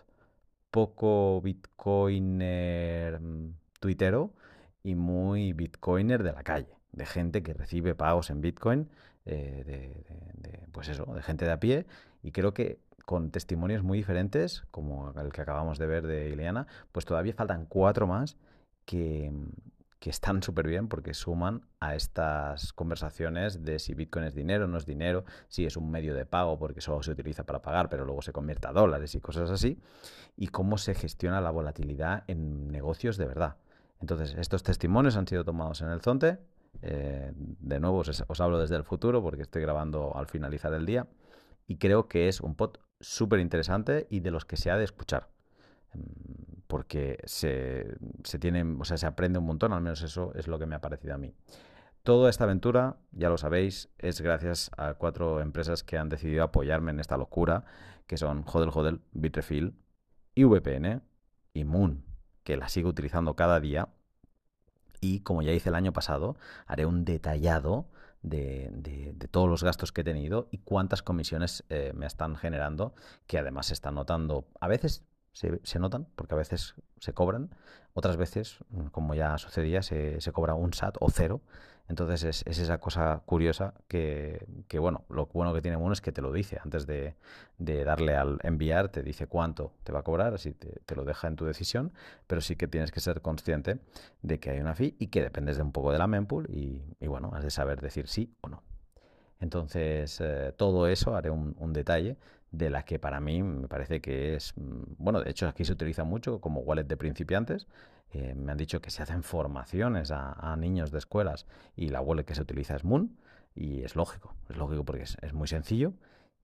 poco 0.71 1.41
bitcoiner 1.41 3.19
mm, 3.19 3.53
tuitero 3.79 4.33
y 4.83 4.95
muy 4.95 5.53
bitcoiner 5.53 6.23
de 6.23 6.31
la 6.31 6.43
calle, 6.43 6.77
de 6.91 7.05
gente 7.05 7.43
que 7.43 7.53
recibe 7.53 7.95
pagos 7.95 8.29
en 8.29 8.41
bitcoin, 8.41 8.89
eh, 9.25 10.03
de, 10.35 10.67
pues 10.71 10.89
eso, 10.89 11.05
de 11.13 11.21
gente 11.21 11.45
de 11.45 11.51
a 11.51 11.59
pie, 11.59 11.85
y 12.23 12.31
creo 12.31 12.53
que 12.53 12.79
con 13.05 13.31
testimonios 13.31 13.83
muy 13.83 13.97
diferentes, 13.97 14.63
como 14.71 15.11
el 15.19 15.31
que 15.33 15.41
acabamos 15.41 15.79
de 15.79 15.87
ver 15.87 16.05
de 16.05 16.29
Ileana, 16.29 16.67
pues 16.91 17.05
todavía 17.05 17.33
faltan 17.33 17.65
cuatro 17.65 18.05
más 18.07 18.37
que, 18.85 19.31
que 19.99 20.09
están 20.09 20.41
súper 20.43 20.67
bien 20.67 20.87
porque 20.87 21.13
suman 21.13 21.65
a 21.79 21.95
estas 21.95 22.73
conversaciones 22.73 23.63
de 23.63 23.79
si 23.79 23.93
Bitcoin 23.93 24.25
es 24.25 24.35
dinero, 24.35 24.67
no 24.67 24.77
es 24.77 24.85
dinero, 24.85 25.25
si 25.47 25.65
es 25.65 25.77
un 25.77 25.91
medio 25.91 26.15
de 26.15 26.25
pago 26.25 26.57
porque 26.57 26.81
solo 26.81 27.03
se 27.03 27.11
utiliza 27.11 27.45
para 27.45 27.61
pagar, 27.61 27.89
pero 27.89 28.05
luego 28.05 28.21
se 28.21 28.31
convierte 28.31 28.67
a 28.67 28.71
dólares 28.71 29.13
y 29.15 29.21
cosas 29.21 29.49
así, 29.51 29.79
y 30.35 30.47
cómo 30.47 30.77
se 30.77 30.95
gestiona 30.95 31.41
la 31.41 31.51
volatilidad 31.51 32.23
en 32.27 32.69
negocios 32.69 33.17
de 33.17 33.25
verdad. 33.25 33.57
Entonces, 33.99 34.35
estos 34.37 34.63
testimonios 34.63 35.17
han 35.17 35.27
sido 35.27 35.43
tomados 35.43 35.81
en 35.81 35.89
el 35.89 36.01
Zonte. 36.01 36.39
Eh, 36.81 37.33
de 37.35 37.79
nuevo, 37.79 37.97
os, 37.97 38.39
hablo 38.39 38.59
desde 38.59 38.77
el 38.77 38.83
futuro 38.83 39.21
porque 39.21 39.41
estoy 39.41 39.61
grabando 39.61 40.15
al 40.15 40.27
finalizar 40.27 40.73
el 40.73 40.85
día. 40.85 41.07
Y 41.67 41.77
creo 41.77 42.07
que 42.07 42.29
es 42.29 42.39
un 42.39 42.55
pod 42.55 42.77
súper 43.01 43.39
interesante 43.39 44.07
y 44.09 44.21
de 44.21 44.31
los 44.31 44.45
que 44.45 44.57
se 44.57 44.71
ha 44.71 44.77
de 44.77 44.85
escuchar 44.85 45.29
porque 46.69 47.17
se, 47.25 47.97
se, 48.23 48.37
tiene, 48.37 48.63
o 48.79 48.85
sea, 48.85 48.95
se 48.95 49.07
aprende 49.07 49.39
un 49.39 49.45
montón, 49.47 49.73
al 49.73 49.81
menos 49.81 50.03
eso 50.03 50.31
es 50.35 50.47
lo 50.47 50.59
que 50.59 50.67
me 50.67 50.75
ha 50.75 50.81
parecido 50.81 51.15
a 51.15 51.17
mí. 51.17 51.33
Toda 52.03 52.29
esta 52.29 52.43
aventura, 52.43 52.97
ya 53.11 53.29
lo 53.29 53.39
sabéis, 53.39 53.89
es 53.97 54.21
gracias 54.21 54.69
a 54.77 54.93
cuatro 54.93 55.41
empresas 55.41 55.83
que 55.83 55.97
han 55.97 56.09
decidido 56.09 56.43
apoyarme 56.43 56.91
en 56.91 56.99
esta 56.99 57.17
locura, 57.17 57.65
que 58.05 58.17
son 58.17 58.45
Hodel 58.45 58.69
Hodel, 58.71 59.01
Bitrefill, 59.13 59.73
IVPN 60.35 61.01
y 61.55 61.63
Moon, 61.63 62.05
que 62.43 62.55
la 62.55 62.69
sigo 62.69 62.89
utilizando 62.89 63.35
cada 63.35 63.59
día. 63.59 63.89
Y 65.01 65.21
como 65.21 65.41
ya 65.41 65.53
hice 65.53 65.69
el 65.69 65.75
año 65.75 65.91
pasado, 65.91 66.37
haré 66.67 66.85
un 66.85 67.03
detallado 67.03 67.87
de, 68.21 68.69
de, 68.73 69.27
todos 69.27 69.49
los 69.49 69.63
gastos 69.63 69.91
que 69.91 70.01
he 70.01 70.03
tenido 70.03 70.49
y 70.51 70.59
cuántas 70.59 71.01
comisiones 71.01 71.63
eh, 71.69 71.93
me 71.95 72.05
están 72.05 72.35
generando, 72.35 72.93
que 73.25 73.39
además 73.39 73.67
se 73.67 73.73
están 73.73 73.95
notando 73.95 74.45
a 74.59 74.67
veces 74.67 75.03
se, 75.63 75.79
notan, 75.79 76.07
porque 76.15 76.35
a 76.35 76.37
veces 76.37 76.75
se 76.99 77.13
cobran, 77.13 77.49
otras 77.93 78.17
veces, 78.17 78.59
mm, 78.69 78.87
como 78.87 79.15
ya 79.15 79.37
sucedía, 79.37 79.81
se, 79.81 80.19
se 80.19 80.31
cobra 80.31 80.53
un 80.53 80.73
SAT 80.73 80.97
o 80.99 81.09
cero. 81.09 81.41
Entonces 81.87 82.23
es, 82.23 82.43
es 82.45 82.59
esa 82.59 82.77
cosa 82.77 83.23
curiosa 83.25 83.73
que, 83.87 84.45
que, 84.67 84.77
bueno, 84.77 85.05
lo 85.09 85.25
bueno 85.25 85.53
que 85.55 85.61
tiene 85.61 85.75
uno 85.75 85.93
es 85.93 86.01
que 86.01 86.11
te 86.11 86.21
lo 86.21 86.31
dice. 86.31 86.59
Antes 86.63 86.85
de, 86.85 87.15
de 87.57 87.83
darle 87.83 88.15
al 88.15 88.37
enviar, 88.43 88.89
te 88.89 89.01
dice 89.01 89.25
cuánto 89.25 89.73
te 89.83 89.91
va 89.91 89.99
a 89.99 90.03
cobrar, 90.03 90.35
así 90.35 90.53
te, 90.53 90.95
lo 90.95 91.03
deja 91.03 91.27
en 91.27 91.35
tu 91.35 91.45
decisión, 91.45 91.91
pero 92.27 92.41
sí 92.41 92.55
que 92.55 92.67
tienes 92.67 92.91
que 92.91 92.99
ser 92.99 93.21
consciente 93.21 93.79
de 94.21 94.39
que 94.39 94.51
hay 94.51 94.59
una 94.59 94.75
fee 94.75 94.95
y 94.99 95.07
que 95.07 95.23
dependes 95.23 95.57
de 95.57 95.63
un 95.63 95.71
poco 95.71 95.91
de 95.91 95.97
la 95.97 96.05
mempool 96.05 96.47
y, 96.51 96.83
y 96.99 97.07
bueno, 97.07 97.31
has 97.33 97.43
de 97.43 97.49
saber 97.49 97.81
decir 97.81 98.07
sí 98.07 98.35
o 98.41 98.49
no. 98.49 98.61
Entonces, 99.39 100.19
eh, 100.21 100.53
todo 100.55 100.85
eso 100.87 101.15
haré 101.15 101.29
un 101.31 101.73
detalle 101.73 102.17
de 102.51 102.69
la 102.69 102.83
que 102.83 102.99
para 102.99 103.19
mí 103.19 103.43
me 103.43 103.67
parece 103.67 104.01
que 104.01 104.35
es, 104.35 104.53
mm, 104.57 104.95
bueno, 104.97 105.21
de 105.21 105.29
hecho 105.29 105.47
aquí 105.47 105.65
se 105.65 105.73
utiliza 105.73 106.03
mucho 106.03 106.41
como 106.41 106.61
wallet 106.61 106.85
de 106.85 106.97
principiantes. 106.97 107.67
Eh, 108.11 108.33
me 108.35 108.51
han 108.51 108.57
dicho 108.57 108.81
que 108.81 108.89
se 108.89 109.03
hacen 109.03 109.23
formaciones 109.23 110.11
a, 110.11 110.33
a, 110.33 110.55
niños 110.57 110.91
de 110.91 110.97
escuelas 110.97 111.45
y 111.75 111.89
la 111.89 112.01
wallet 112.01 112.25
que 112.25 112.33
se 112.33 112.41
utiliza 112.41 112.75
es 112.75 112.83
Moon 112.83 113.17
y 113.53 113.83
es 113.83 113.95
lógico, 113.95 114.33
es 114.49 114.57
lógico 114.57 114.83
porque 114.83 115.03
es, 115.03 115.33
muy 115.33 115.47
sencillo 115.47 115.93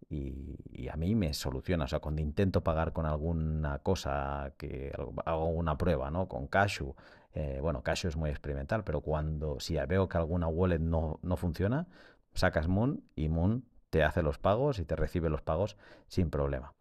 y, 0.09 0.59
y, 0.71 0.89
a 0.89 0.95
mí 0.95 1.15
me 1.15 1.33
soluciona. 1.33 1.85
O 1.85 1.87
sea, 1.87 1.99
cuando 1.99 2.21
intento 2.21 2.63
pagar 2.63 2.93
con 2.93 3.07
alguna 3.07 3.79
cosa, 3.79 4.53
que 4.57 4.91
hago 5.25 5.49
una 5.49 5.77
prueba, 5.77 6.11
¿no? 6.11 6.27
Con 6.27 6.47
Cashu, 6.47 6.95
eh, 7.33 7.59
bueno, 7.61 7.83
Cashu 7.83 8.07
es 8.07 8.15
muy 8.15 8.29
experimental, 8.29 8.83
pero 8.83 9.01
cuando, 9.01 9.59
si 9.59 9.75
veo 9.87 10.07
que 10.07 10.17
alguna 10.17 10.47
wallet 10.47 10.79
no, 10.79 11.19
no 11.21 11.35
funciona, 11.35 11.87
sacas 12.33 12.67
Moon 12.67 13.03
y 13.15 13.29
Moon 13.29 13.65
te 13.95 14.03
hace 14.03 14.21
los 14.21 14.37
pagos 14.37 14.79
y 14.79 14.83
te 14.83 14.97
recibe 14.97 15.29
los 15.29 15.41
pagos 15.41 15.77
sin 16.09 16.29
problema. 16.29 16.73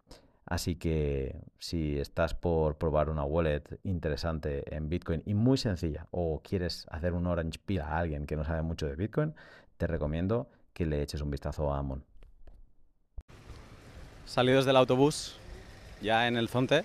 Así 0.47 0.75
que 0.75 1.37
si 1.61 1.97
estás 2.01 2.35
por 2.35 2.77
probar 2.77 3.09
una 3.09 3.23
wallet 3.23 3.63
interesante 3.85 4.65
en 4.75 4.89
Bitcoin 4.89 5.23
y 5.25 5.35
muy 5.35 5.57
sencilla 5.57 6.09
o 6.11 6.41
quieres 6.43 6.89
hacer 6.91 7.13
un 7.13 7.29
Orange 7.29 7.61
Peel 7.65 7.83
a 7.83 7.99
alguien 7.99 8.27
que 8.27 8.35
no 8.35 8.45
sabe 8.45 8.63
mucho 8.63 8.89
de 8.89 8.97
Bitcoin, 8.97 9.33
te 9.77 9.87
recomiendo 9.87 10.49
que 10.73 10.87
le 10.87 11.03
eches 11.03 11.21
un 11.21 11.31
vistazo 11.31 11.73
a 11.73 11.79
Amon. 11.79 12.03
Salidos 14.27 14.65
del 14.65 14.75
autobús, 14.75 15.37
ya 16.03 16.27
en 16.27 16.37
el 16.37 16.49
Zonte, 16.49 16.85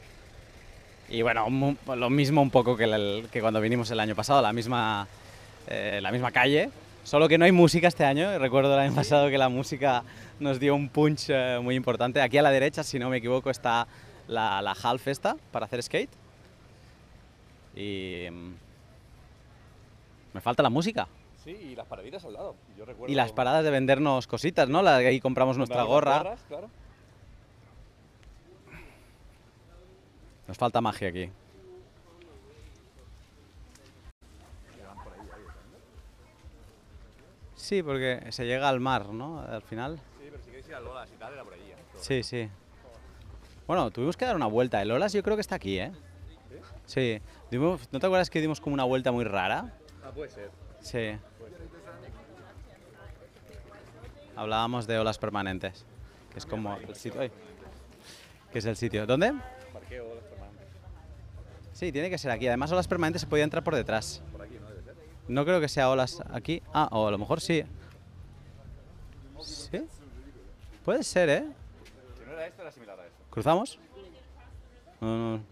y 1.09 1.24
bueno, 1.24 1.75
lo 1.88 2.09
mismo 2.12 2.43
un 2.43 2.51
poco 2.51 2.77
que, 2.77 3.39
cuando 3.41 3.62
vinimos 3.62 3.89
el 3.89 4.00
año 4.00 4.13
pasado, 4.13 4.43
la 4.43 4.53
misma, 4.53 5.07
eh, 5.65 5.98
la 6.03 6.12
misma 6.12 6.29
calle, 6.31 6.69
Solo 7.03 7.27
que 7.27 7.38
no 7.38 7.46
hay 7.46 7.51
música 7.51 7.88
este 7.88 8.06
año. 8.06 8.38
Recuerdo 8.38 8.74
el 8.74 8.79
año 8.79 8.94
pasado 8.96 9.29
que 9.29 9.38
la 9.38 9.50
música 9.50 10.03
nos 10.39 10.60
dio 10.60 10.75
un 10.75 10.89
punch 10.89 11.29
eh, 11.29 11.60
muy 11.62 11.75
importante. 11.75 12.22
Aquí 12.22 12.38
a 12.38 12.41
la 12.41 12.51
derecha, 12.51 12.84
si 12.84 13.00
no 13.00 13.10
me 13.10 13.18
equivoco, 13.18 13.50
está 13.50 13.88
la, 14.27 14.62
la 14.62 14.72
half 14.72 15.08
esta 15.08 15.36
para 15.51 15.65
hacer 15.65 15.82
skate. 15.82 16.12
Y... 17.75 18.27
mm, 18.29 18.53
Me 20.34 20.41
falta 20.41 20.62
la 20.62 20.70
música. 20.70 21.08
Sí, 21.44 21.51
y 21.51 21.75
las 21.75 21.88
paraditas 21.88 22.24
al 22.25 22.34
lado. 22.34 22.56
Yo 22.77 22.86
recuerdo... 22.86 23.12
Y 23.12 23.15
las 23.15 23.32
paradas 23.32 23.63
de 23.63 23.72
vendernos 23.72 24.27
cositas, 24.27 24.70
¿no? 24.70 24.82
La 24.82 24.98
ahí 24.98 25.20
compramos 25.20 25.58
nuestra 25.58 25.84
gorra. 25.84 26.18
Gorras, 26.18 26.39
claro. 26.48 26.70
Nos 30.48 30.58
falta 30.58 30.82
magia 30.82 31.10
aquí. 31.10 31.29
Sí, 37.70 37.84
porque 37.84 38.20
se 38.32 38.48
llega 38.48 38.68
al 38.68 38.80
mar, 38.80 39.10
¿no? 39.10 39.42
Al 39.42 39.62
final. 39.62 39.98
Sí, 40.18 40.28
pero 40.32 40.42
si 40.42 40.50
queréis 40.50 40.68
ir 40.70 40.74
a 40.74 40.80
Lolas 40.80 41.08
y 41.14 41.20
tal, 41.20 41.34
era 41.34 41.44
por 41.44 41.54
allí. 41.54 41.70
¿eh? 41.70 41.76
Sí, 42.00 42.24
sí. 42.24 42.50
Bueno, 43.68 43.92
tuvimos 43.92 44.18
que 44.18 44.26
dar 44.26 44.36
una 44.36 44.48
vuelta. 44.48 44.82
El 44.82 44.88
Lolas 44.88 45.14
yo 45.14 45.22
creo 45.22 45.38
que 45.38 45.42
está 45.42 45.54
aquí, 45.54 45.78
¿eh? 45.78 45.92
Sí. 46.88 47.22
Dimos, 47.52 47.88
¿No 47.92 48.00
te 48.00 48.08
acuerdas 48.08 48.32
que 48.32 48.42
dimos 48.42 48.60
como 48.60 48.74
una 48.74 48.86
vuelta 48.86 49.12
muy 49.12 49.24
rara? 49.24 49.72
Ah, 50.04 50.10
puede 50.10 50.32
ser. 50.32 50.50
Sí. 50.82 51.16
Hablábamos 54.36 54.88
de 54.88 54.98
olas 54.98 55.20
permanentes, 55.20 55.86
que 56.34 56.40
es 56.40 56.48
como 56.48 56.76
el 56.76 56.96
sitio. 56.96 57.22
ay, 57.22 57.32
que 58.52 58.58
es 58.58 58.66
el 58.66 58.78
sitio. 58.78 59.06
¿Dónde? 59.06 59.32
Parqueo, 59.72 60.10
Olas 60.10 60.24
Permanentes. 60.24 60.68
Sí, 61.74 61.92
tiene 61.92 62.10
que 62.10 62.18
ser 62.18 62.32
aquí. 62.32 62.48
Además, 62.48 62.72
olas 62.72 62.88
permanentes 62.88 63.22
se 63.22 63.28
podía 63.28 63.44
entrar 63.44 63.64
por 63.64 63.76
detrás. 63.76 64.24
¿No? 65.29 65.45
Creo 65.45 65.62
que 65.62 65.69
sea 65.69 65.89
olas 65.89 66.21
aquí. 66.31 66.62
Ah, 66.74 66.89
o 66.91 67.07
a 67.07 67.12
lo 67.12 67.17
mejor 67.17 67.39
sí. 67.39 67.63
¿Sí? 69.41 69.81
Puede 70.83 71.03
ser, 71.03 71.29
¿eh? 71.29 71.45
Si 72.17 72.25
no 72.25 72.33
era 72.33 72.48
esto, 72.48 72.62
era 72.62 72.71
similar 72.71 73.00
a 73.00 73.05
esto. 73.05 73.24
¿Cruzamos? 73.29 73.79
No, 75.00 75.38
no. 75.38 75.43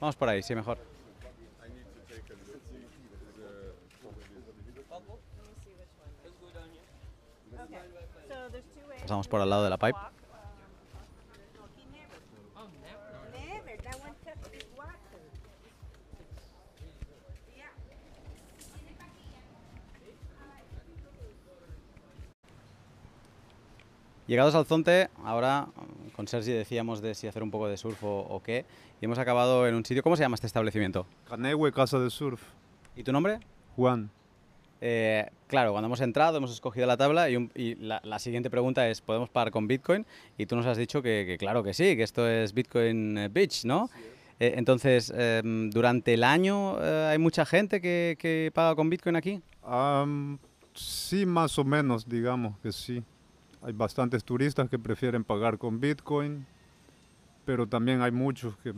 Vamos 0.00 0.16
por 0.16 0.28
ahí, 0.28 0.42
sí, 0.42 0.54
mejor. 0.54 0.78
Pasamos 9.00 9.28
por 9.28 9.40
al 9.42 9.50
lado 9.50 9.64
de 9.64 9.70
la 9.70 9.76
pipe. 9.76 9.98
Llegados 24.26 24.54
al 24.54 24.64
Zonte, 24.64 25.10
ahora 25.22 25.66
con 26.16 26.26
Sergi 26.28 26.52
decíamos 26.52 27.02
de 27.02 27.14
si 27.14 27.26
hacer 27.26 27.42
un 27.42 27.50
poco 27.50 27.68
de 27.68 27.76
surf 27.76 28.02
o, 28.04 28.20
o 28.20 28.42
qué, 28.42 28.64
y 29.00 29.04
hemos 29.04 29.18
acabado 29.18 29.66
en 29.68 29.74
un 29.74 29.84
sitio. 29.84 30.02
¿Cómo 30.02 30.16
se 30.16 30.22
llama 30.22 30.34
este 30.36 30.46
establecimiento? 30.46 31.06
Canehue, 31.28 31.72
Casa 31.72 31.98
de 31.98 32.08
Surf. 32.08 32.40
¿Y 32.96 33.02
tu 33.02 33.12
nombre? 33.12 33.38
Juan. 33.76 34.10
Eh, 34.80 35.26
claro, 35.46 35.72
cuando 35.72 35.86
hemos 35.86 36.00
entrado 36.00 36.38
hemos 36.38 36.52
escogido 36.52 36.86
la 36.86 36.96
tabla 36.96 37.28
y, 37.30 37.36
un- 37.36 37.50
y 37.54 37.74
la, 37.76 38.00
la 38.04 38.18
siguiente 38.18 38.48
pregunta 38.50 38.88
es, 38.88 39.00
¿podemos 39.00 39.28
pagar 39.28 39.50
con 39.50 39.66
Bitcoin? 39.66 40.06
Y 40.38 40.46
tú 40.46 40.56
nos 40.56 40.66
has 40.66 40.76
dicho 40.78 41.02
que, 41.02 41.24
que 41.26 41.36
claro 41.38 41.62
que 41.62 41.74
sí, 41.74 41.96
que 41.96 42.02
esto 42.02 42.26
es 42.28 42.52
Bitcoin 42.54 43.18
eh, 43.18 43.28
Beach, 43.28 43.64
¿no? 43.64 43.90
Eh, 44.40 44.54
entonces, 44.56 45.12
em, 45.16 45.70
durante 45.70 46.14
el 46.14 46.24
año 46.24 46.76
eh, 46.82 47.08
hay 47.12 47.18
mucha 47.18 47.44
gente 47.46 47.80
que, 47.80 48.16
que 48.18 48.50
paga 48.54 48.74
con 48.74 48.88
Bitcoin 48.90 49.16
aquí. 49.16 49.40
Am, 49.62 50.38
sí, 50.74 51.24
más 51.26 51.58
o 51.58 51.64
menos, 51.64 52.06
digamos 52.08 52.58
que 52.60 52.72
sí. 52.72 53.02
Hay 53.64 53.72
bastantes 53.72 54.22
turistas 54.22 54.68
que 54.68 54.78
prefieren 54.78 55.24
pagar 55.24 55.56
con 55.56 55.80
Bitcoin, 55.80 56.46
pero 57.46 57.66
también 57.66 58.02
hay 58.02 58.10
muchos 58.10 58.54
que 58.58 58.74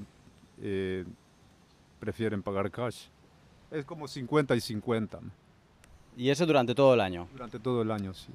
eh, 0.63 1.05
prefieren 1.99 2.41
pagar 2.41 2.71
cash. 2.71 3.09
Es 3.73 3.85
como 3.85 4.07
50 4.07 4.55
y 4.55 4.61
50 4.61 5.21
¿no? 5.21 5.31
Y 6.17 6.31
eso 6.31 6.47
durante 6.47 6.75
todo 6.75 6.95
el 6.95 7.01
año. 7.01 7.29
durante 7.33 7.59
todo 7.59 7.83
el 7.83 7.91
año, 7.91 8.15
sí. 8.15 8.29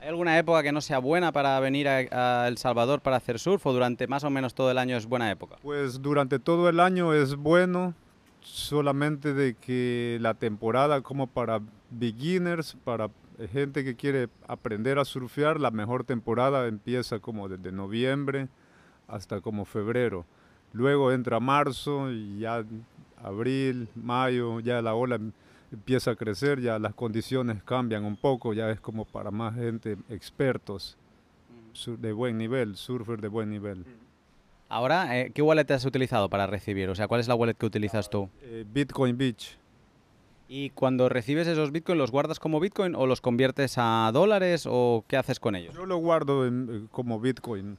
¿Hay 0.00 0.08
alguna 0.08 0.38
época 0.38 0.62
que 0.62 0.72
no 0.72 0.82
sea 0.82 0.98
buena 0.98 1.32
para 1.32 1.58
venir 1.60 1.88
a, 1.88 2.42
a 2.44 2.48
El 2.48 2.58
Salvador 2.58 3.00
para 3.00 3.16
hacer 3.16 3.38
surf 3.38 3.66
o 3.66 3.72
durante 3.72 4.06
más 4.06 4.22
o 4.24 4.30
menos 4.30 4.54
todo 4.54 4.70
el 4.70 4.76
año 4.76 4.98
es 4.98 5.06
buena 5.06 5.30
época? 5.30 5.56
Pues 5.62 6.02
durante 6.02 6.38
todo 6.38 6.68
el 6.68 6.80
año 6.80 7.14
es 7.14 7.34
bueno, 7.34 7.94
solamente 8.42 9.32
de 9.32 9.54
que 9.54 10.18
la 10.20 10.34
temporada 10.34 11.00
como 11.00 11.26
para 11.26 11.60
beginners, 11.90 12.76
para 12.84 13.08
gente 13.52 13.84
que 13.84 13.96
quiere 13.96 14.28
aprender 14.48 14.98
a 14.98 15.04
surfear, 15.04 15.60
la 15.60 15.70
mejor 15.70 16.04
temporada 16.04 16.66
empieza 16.68 17.18
como 17.18 17.48
desde 17.48 17.72
noviembre 17.72 18.48
hasta 19.08 19.40
como 19.40 19.64
febrero. 19.64 20.24
Luego 20.72 21.12
entra 21.12 21.40
marzo 21.40 22.10
y 22.10 22.40
ya 22.40 22.64
abril, 23.22 23.88
mayo, 23.94 24.60
ya 24.60 24.82
la 24.82 24.94
ola 24.94 25.16
em- 25.16 25.32
empieza 25.72 26.12
a 26.12 26.16
crecer, 26.16 26.60
ya 26.60 26.78
las 26.78 26.94
condiciones 26.94 27.62
cambian 27.62 28.04
un 28.04 28.16
poco, 28.16 28.52
ya 28.52 28.70
es 28.70 28.80
como 28.80 29.04
para 29.04 29.30
más 29.30 29.54
gente, 29.54 29.96
expertos 30.08 30.96
sur- 31.72 31.98
de 31.98 32.12
buen 32.12 32.38
nivel, 32.38 32.76
surfer 32.76 33.20
de 33.20 33.28
buen 33.28 33.50
nivel. 33.50 33.84
Ahora, 34.68 35.18
eh, 35.20 35.30
¿qué 35.32 35.42
wallet 35.42 35.70
has 35.70 35.84
utilizado 35.84 36.28
para 36.28 36.46
recibir? 36.46 36.88
O 36.88 36.94
sea, 36.94 37.06
¿cuál 37.06 37.20
es 37.20 37.28
la 37.28 37.34
wallet 37.34 37.54
que 37.54 37.66
utilizas 37.66 38.08
tú? 38.10 38.28
Eh, 38.42 38.64
Bitcoin 38.66 39.16
Beach, 39.16 39.58
Y 40.48 40.70
cuando 40.70 41.08
recibes 41.08 41.46
esos 41.48 41.72
bitcoins, 41.72 41.98
¿los 41.98 42.10
guardas 42.10 42.38
como 42.38 42.60
bitcoin 42.60 42.94
o 42.94 43.06
los 43.06 43.20
conviertes 43.20 43.74
a 43.78 44.10
dólares 44.12 44.66
o 44.68 45.04
qué 45.08 45.16
haces 45.16 45.40
con 45.40 45.56
ellos? 45.56 45.74
yo 45.74 45.86
lo 45.86 45.96
guardo 45.96 46.46
en- 46.46 46.68
eh, 46.70 46.86
como 46.90 47.18
Bitcoin, 47.18 47.78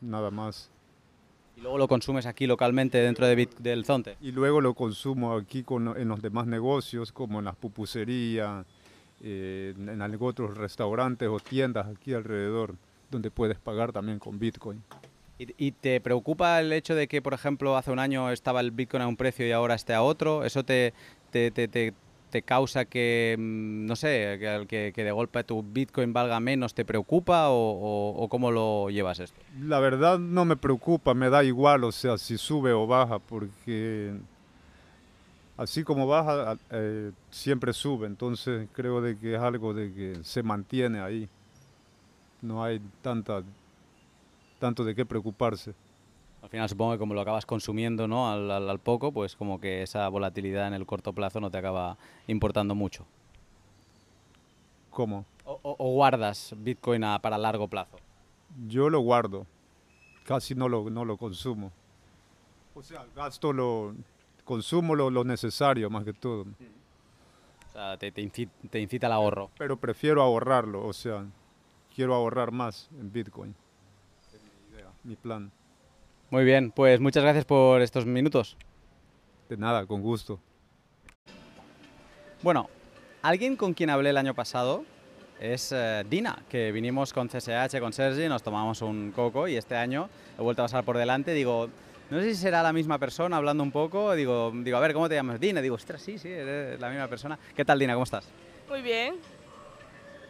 nada 0.00 0.30
más. 0.30 0.68
Y 1.56 1.60
luego 1.60 1.78
lo 1.78 1.86
consumes 1.86 2.26
aquí 2.26 2.46
localmente 2.46 2.98
dentro 2.98 3.26
de 3.26 3.36
Bit- 3.36 3.56
del 3.58 3.84
Zonte. 3.84 4.16
Y 4.20 4.32
luego 4.32 4.60
lo 4.60 4.74
consumo 4.74 5.34
aquí 5.36 5.62
con, 5.62 5.96
en 5.96 6.08
los 6.08 6.20
demás 6.22 6.46
negocios, 6.46 7.12
como 7.12 7.38
en 7.38 7.44
las 7.44 7.54
pupuserías, 7.56 8.66
eh, 9.22 9.74
en, 9.76 9.88
en 9.88 10.02
algún 10.02 10.28
otros 10.30 10.56
restaurantes 10.56 11.28
o 11.28 11.38
tiendas 11.38 11.86
aquí 11.86 12.14
alrededor, 12.14 12.74
donde 13.12 13.30
puedes 13.30 13.58
pagar 13.58 13.92
también 13.92 14.18
con 14.18 14.38
Bitcoin. 14.40 14.82
¿Y, 15.38 15.66
y 15.66 15.72
te 15.72 16.00
preocupa 16.00 16.58
el 16.60 16.72
hecho 16.72 16.94
de 16.94 17.06
que, 17.06 17.22
por 17.22 17.34
ejemplo, 17.34 17.76
hace 17.76 17.90
un 17.92 17.98
año 17.98 18.30
estaba 18.30 18.60
el 18.60 18.70
bitcoin 18.70 19.02
a 19.02 19.08
un 19.08 19.16
precio 19.16 19.46
y 19.46 19.52
ahora 19.52 19.74
esté 19.74 19.92
a 19.94 20.02
otro? 20.02 20.44
¿Eso 20.44 20.64
te, 20.64 20.94
te, 21.32 21.50
te- 21.50 21.66
te- 21.66 21.94
te 22.30 22.42
causa 22.42 22.84
que, 22.84 23.36
mm, 23.38 23.86
no 23.86 23.96
sé, 23.96 24.38
que, 24.68 24.92
que- 24.94 25.04
de 25.04 25.10
golpe 25.12 25.42
tu 25.44 25.62
bitcoin 25.62 26.12
valga 26.12 26.38
menos? 26.40 26.72
¿Te 26.74 26.84
preocupa 26.84 27.46
o, 27.50 28.26
cómo 28.30 28.50
lo 28.50 28.88
llevas 28.90 29.18
esto? 29.18 29.38
La 29.60 29.80
verdad 29.80 30.18
no 30.18 30.44
me 30.44 30.56
preocupa, 30.56 31.12
me 31.14 31.28
da 31.28 31.42
igual, 31.44 31.84
o 31.84 31.92
sea, 31.92 32.16
si 32.16 32.38
sube 32.38 32.72
o 32.72 32.86
baja, 32.86 33.18
porque 33.18 34.14
así 35.56 35.84
como 35.84 36.06
baja, 36.06 36.56
eh, 36.70 37.12
siempre 37.30 37.72
sube, 37.72 38.06
entonces 38.06 38.68
creo 38.72 39.00
de 39.00 39.18
que 39.18 39.34
es 39.34 39.40
algo 39.40 39.74
de 39.74 39.92
que 39.92 40.18
se 40.22 40.42
mantiene 40.42 41.00
ahí. 41.00 41.28
No 42.40 42.64
hay 42.64 42.80
tanta, 43.02 43.42
tanto 44.58 44.84
de 44.84 44.94
qué 44.94 45.04
preocuparse. 45.04 45.74
Al 46.42 46.48
final 46.48 46.68
supongo 46.68 46.92
que 46.92 46.98
como 46.98 47.14
lo 47.14 47.20
acabas 47.20 47.46
consumiendo 47.46 48.08
¿no? 48.08 48.30
al, 48.30 48.50
al- 48.50 48.68
al 48.68 48.78
poco, 48.80 49.12
pues 49.12 49.36
como 49.36 49.60
que 49.60 49.82
esa 49.82 50.08
volatilidad 50.08 50.66
en 50.68 50.74
el 50.74 50.84
corto 50.86 51.12
plazo 51.12 51.40
no 51.40 51.50
te 51.50 51.58
acaba 51.58 51.96
importando 52.26 52.74
mucho. 52.74 53.06
¿Cómo? 54.90 55.24
O, 55.44 55.92
guardas 55.94 56.54
bitcoin 56.58 57.04
a- 57.04 57.18
para 57.20 57.38
largo 57.38 57.68
plazo. 57.68 57.96
Yo 58.68 58.90
lo 58.90 59.00
guardo, 59.00 59.46
casi 60.24 60.54
no 60.54 60.68
lo, 60.68 60.90
no 60.90 61.04
lo 61.04 61.16
consumo. 61.16 61.72
O 62.74 62.82
sea, 62.82 63.06
gasto 63.14 63.52
lo, 63.52 63.94
consumo 64.44 64.94
lo, 64.94 65.10
lo 65.10 65.24
necesario 65.24 65.88
más 65.90 66.04
que 66.04 66.12
todo, 66.12 66.42
O 66.42 67.72
sea, 67.72 67.96
te, 67.96 68.12
te 68.12 68.22
inci- 68.22 68.50
te 68.70 68.80
incita 68.80 69.06
al 69.06 69.12
ahorro. 69.14 69.50
pero 69.56 69.76
prefiero 69.78 70.22
ahorrarlo, 70.22 70.84
o 70.86 70.92
sea, 70.92 71.24
quiero 71.94 72.14
ahorrar 72.14 72.50
más 72.52 72.88
en 72.98 73.10
Bitcoin. 73.12 73.54
Es 74.34 74.40
mi 74.42 74.74
idea, 74.76 74.88
mi 75.04 75.16
plan. 75.16 75.50
Muy 76.32 76.44
bien, 76.44 76.70
pues 76.70 76.98
muchas 76.98 77.22
gracias 77.22 77.44
por 77.44 77.82
estos 77.82 78.06
minutos. 78.06 78.56
De 79.50 79.58
nada, 79.58 79.84
con 79.84 80.00
gusto. 80.00 80.40
Bueno, 82.40 82.70
alguien 83.20 83.54
con 83.54 83.74
quien 83.74 83.90
hablé 83.90 84.08
el 84.08 84.16
año 84.16 84.32
pasado 84.32 84.82
es 85.38 85.72
eh, 85.72 86.04
Dina, 86.08 86.42
que 86.48 86.72
vinimos 86.72 87.12
con 87.12 87.28
CSH, 87.28 87.78
con 87.80 87.92
Sergi, 87.92 88.28
nos 88.28 88.42
tomamos 88.42 88.80
un 88.80 89.12
coco 89.14 89.46
y 89.46 89.56
este 89.56 89.76
año 89.76 90.08
he 90.38 90.40
vuelto 90.40 90.62
a 90.62 90.64
pasar 90.64 90.84
por 90.84 90.96
delante. 90.96 91.34
Digo, 91.34 91.68
no 92.08 92.20
sé 92.22 92.30
si 92.30 92.40
será 92.40 92.62
la 92.62 92.72
misma 92.72 92.96
persona 92.96 93.36
hablando 93.36 93.62
un 93.62 93.70
poco. 93.70 94.14
Digo, 94.14 94.52
digo 94.54 94.78
a 94.78 94.80
ver, 94.80 94.94
¿cómo 94.94 95.10
te 95.10 95.16
llamas? 95.16 95.38
Dina. 95.38 95.60
Digo, 95.60 95.74
ostras, 95.74 96.00
sí, 96.00 96.16
sí, 96.16 96.28
eres 96.28 96.80
la 96.80 96.88
misma 96.88 97.08
persona. 97.08 97.38
¿Qué 97.54 97.66
tal, 97.66 97.78
Dina? 97.78 97.92
¿Cómo 97.92 98.04
estás? 98.04 98.26
Muy 98.70 98.80
bien. 98.80 99.16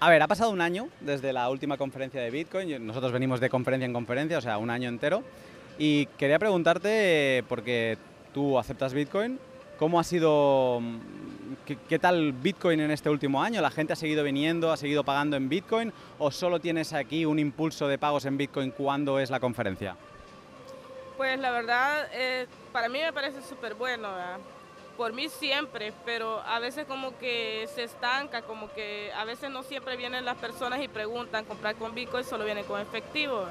A 0.01 0.11
ver, 0.11 0.21
ha 0.21 0.27
pasado 0.27 0.51
un 0.51 0.61
año 0.61 0.89
desde 1.01 1.33
la 1.33 1.49
última 1.49 1.77
conferencia 1.77 2.21
de 2.21 2.29
Bitcoin. 2.33 2.85
Nosotros 2.85 3.13
venimos 3.13 3.39
de 3.39 3.49
conferencia 3.49 3.87
en 3.87 3.93
conferencia, 3.93 4.39
o 4.39 4.41
sea, 4.41 4.59
un 4.59 4.69
año 4.69 4.89
entero. 4.89 5.23
Y 5.85 6.07
quería 6.17 6.39
preguntarte, 6.39 7.43
porque 7.49 7.99
tú 8.33 8.57
aceptas 8.57 8.95
Bitcoin, 8.95 9.37
¿cómo 9.81 9.99
ha 9.99 10.05
sido, 10.05 10.79
mm, 10.81 10.99
qué, 11.89 11.99
tal 11.99 12.33
Bitcoin 12.33 12.79
en 12.79 12.93
este 12.93 13.11
último 13.11 13.43
año? 13.43 13.61
¿La 13.61 13.73
gente 13.73 13.93
ha 13.93 13.97
seguido 13.97 14.23
viniendo, 14.23 14.71
ha 14.71 14.77
seguido 14.77 15.03
pagando 15.03 15.37
en 15.37 15.49
Bitcoin? 15.49 15.93
¿O 16.21 16.31
solo 16.31 16.61
tienes 16.61 16.93
aquí 16.93 17.25
un 17.25 17.41
impulso 17.41 17.89
de 17.89 17.99
pagos 17.99 18.27
en 18.27 18.37
Bitcoin 18.37 18.71
cuando 18.71 19.19
es 19.19 19.29
la 19.29 19.41
conferencia? 19.41 19.97
Pues 21.17 21.37
la 21.41 21.51
verdad, 21.51 22.07
eh, 22.13 22.47
para 22.71 22.89
mí 22.89 23.01
me 23.01 23.13
parece 23.13 23.43
súper 23.43 23.75
bueno. 23.75 24.07
Por 24.97 25.13
mí 25.13 25.29
siempre, 25.29 25.93
pero 26.05 26.43
a 26.47 26.61
veces 26.61 26.87
como 26.87 27.19
que 27.19 27.69
se 27.75 27.83
estanca, 27.83 28.43
como 28.43 28.73
que 28.73 29.11
a 29.17 29.25
veces 29.25 29.51
no 29.51 29.65
siempre 29.65 29.97
vienen 29.97 30.25
las 30.25 30.37
personas 30.37 30.81
y 30.81 30.87
preguntan 30.87 31.45
comprar 31.45 31.75
con 31.75 31.93
Bitcoin, 31.93 32.23
solo 32.23 32.45
vienen 32.45 32.67
con 32.67 32.81
efectivo. 32.81 33.49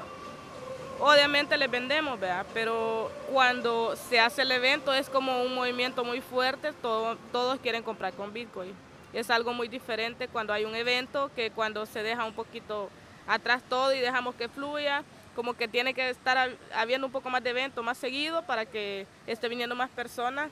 Obviamente 1.04 1.56
les 1.56 1.68
vendemos, 1.68 2.20
¿verdad? 2.20 2.46
Pero 2.54 3.10
cuando 3.32 3.96
se 4.08 4.20
hace 4.20 4.42
el 4.42 4.52
evento 4.52 4.94
es 4.94 5.08
como 5.08 5.42
un 5.42 5.52
movimiento 5.52 6.04
muy 6.04 6.20
fuerte, 6.20 6.72
todo- 6.80 7.16
todos 7.32 7.58
quieren 7.58 7.82
comprar 7.82 8.12
con 8.12 8.32
Bitcoin. 8.32 8.72
Es 9.12 9.28
algo 9.28 9.52
muy 9.52 9.66
diferente 9.66 10.28
cuando 10.28 10.52
hay 10.52 10.64
un 10.64 10.76
evento 10.76 11.28
que 11.34 11.50
cuando 11.50 11.86
se 11.86 12.04
deja 12.04 12.24
un 12.24 12.34
poquito 12.34 12.88
atrás 13.26 13.62
todo 13.68 13.92
y 13.92 13.98
dejamos 13.98 14.36
que 14.36 14.48
fluya, 14.48 15.02
como 15.34 15.54
que 15.54 15.66
tiene 15.66 15.92
que 15.92 16.08
estar 16.08 16.36
hab- 16.36 16.56
habiendo 16.72 17.08
un 17.08 17.12
poco 17.12 17.30
más 17.30 17.42
de 17.42 17.50
evento 17.50 17.82
más 17.82 17.98
seguido 17.98 18.42
para 18.42 18.64
que 18.64 19.04
esté 19.26 19.48
viniendo 19.48 19.74
más 19.74 19.90
personas 19.90 20.50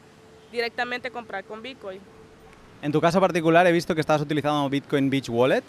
directamente 0.50 1.08
a 1.08 1.10
comprar 1.12 1.44
con 1.44 1.62
Bitcoin. 1.62 2.00
En 2.82 2.90
tu 2.90 3.00
caso 3.00 3.20
particular 3.20 3.64
he 3.68 3.72
visto 3.72 3.94
que 3.94 4.00
estabas 4.00 4.22
utilizando 4.22 4.68
Bitcoin 4.68 5.10
Beach 5.10 5.28
Wallet. 5.28 5.62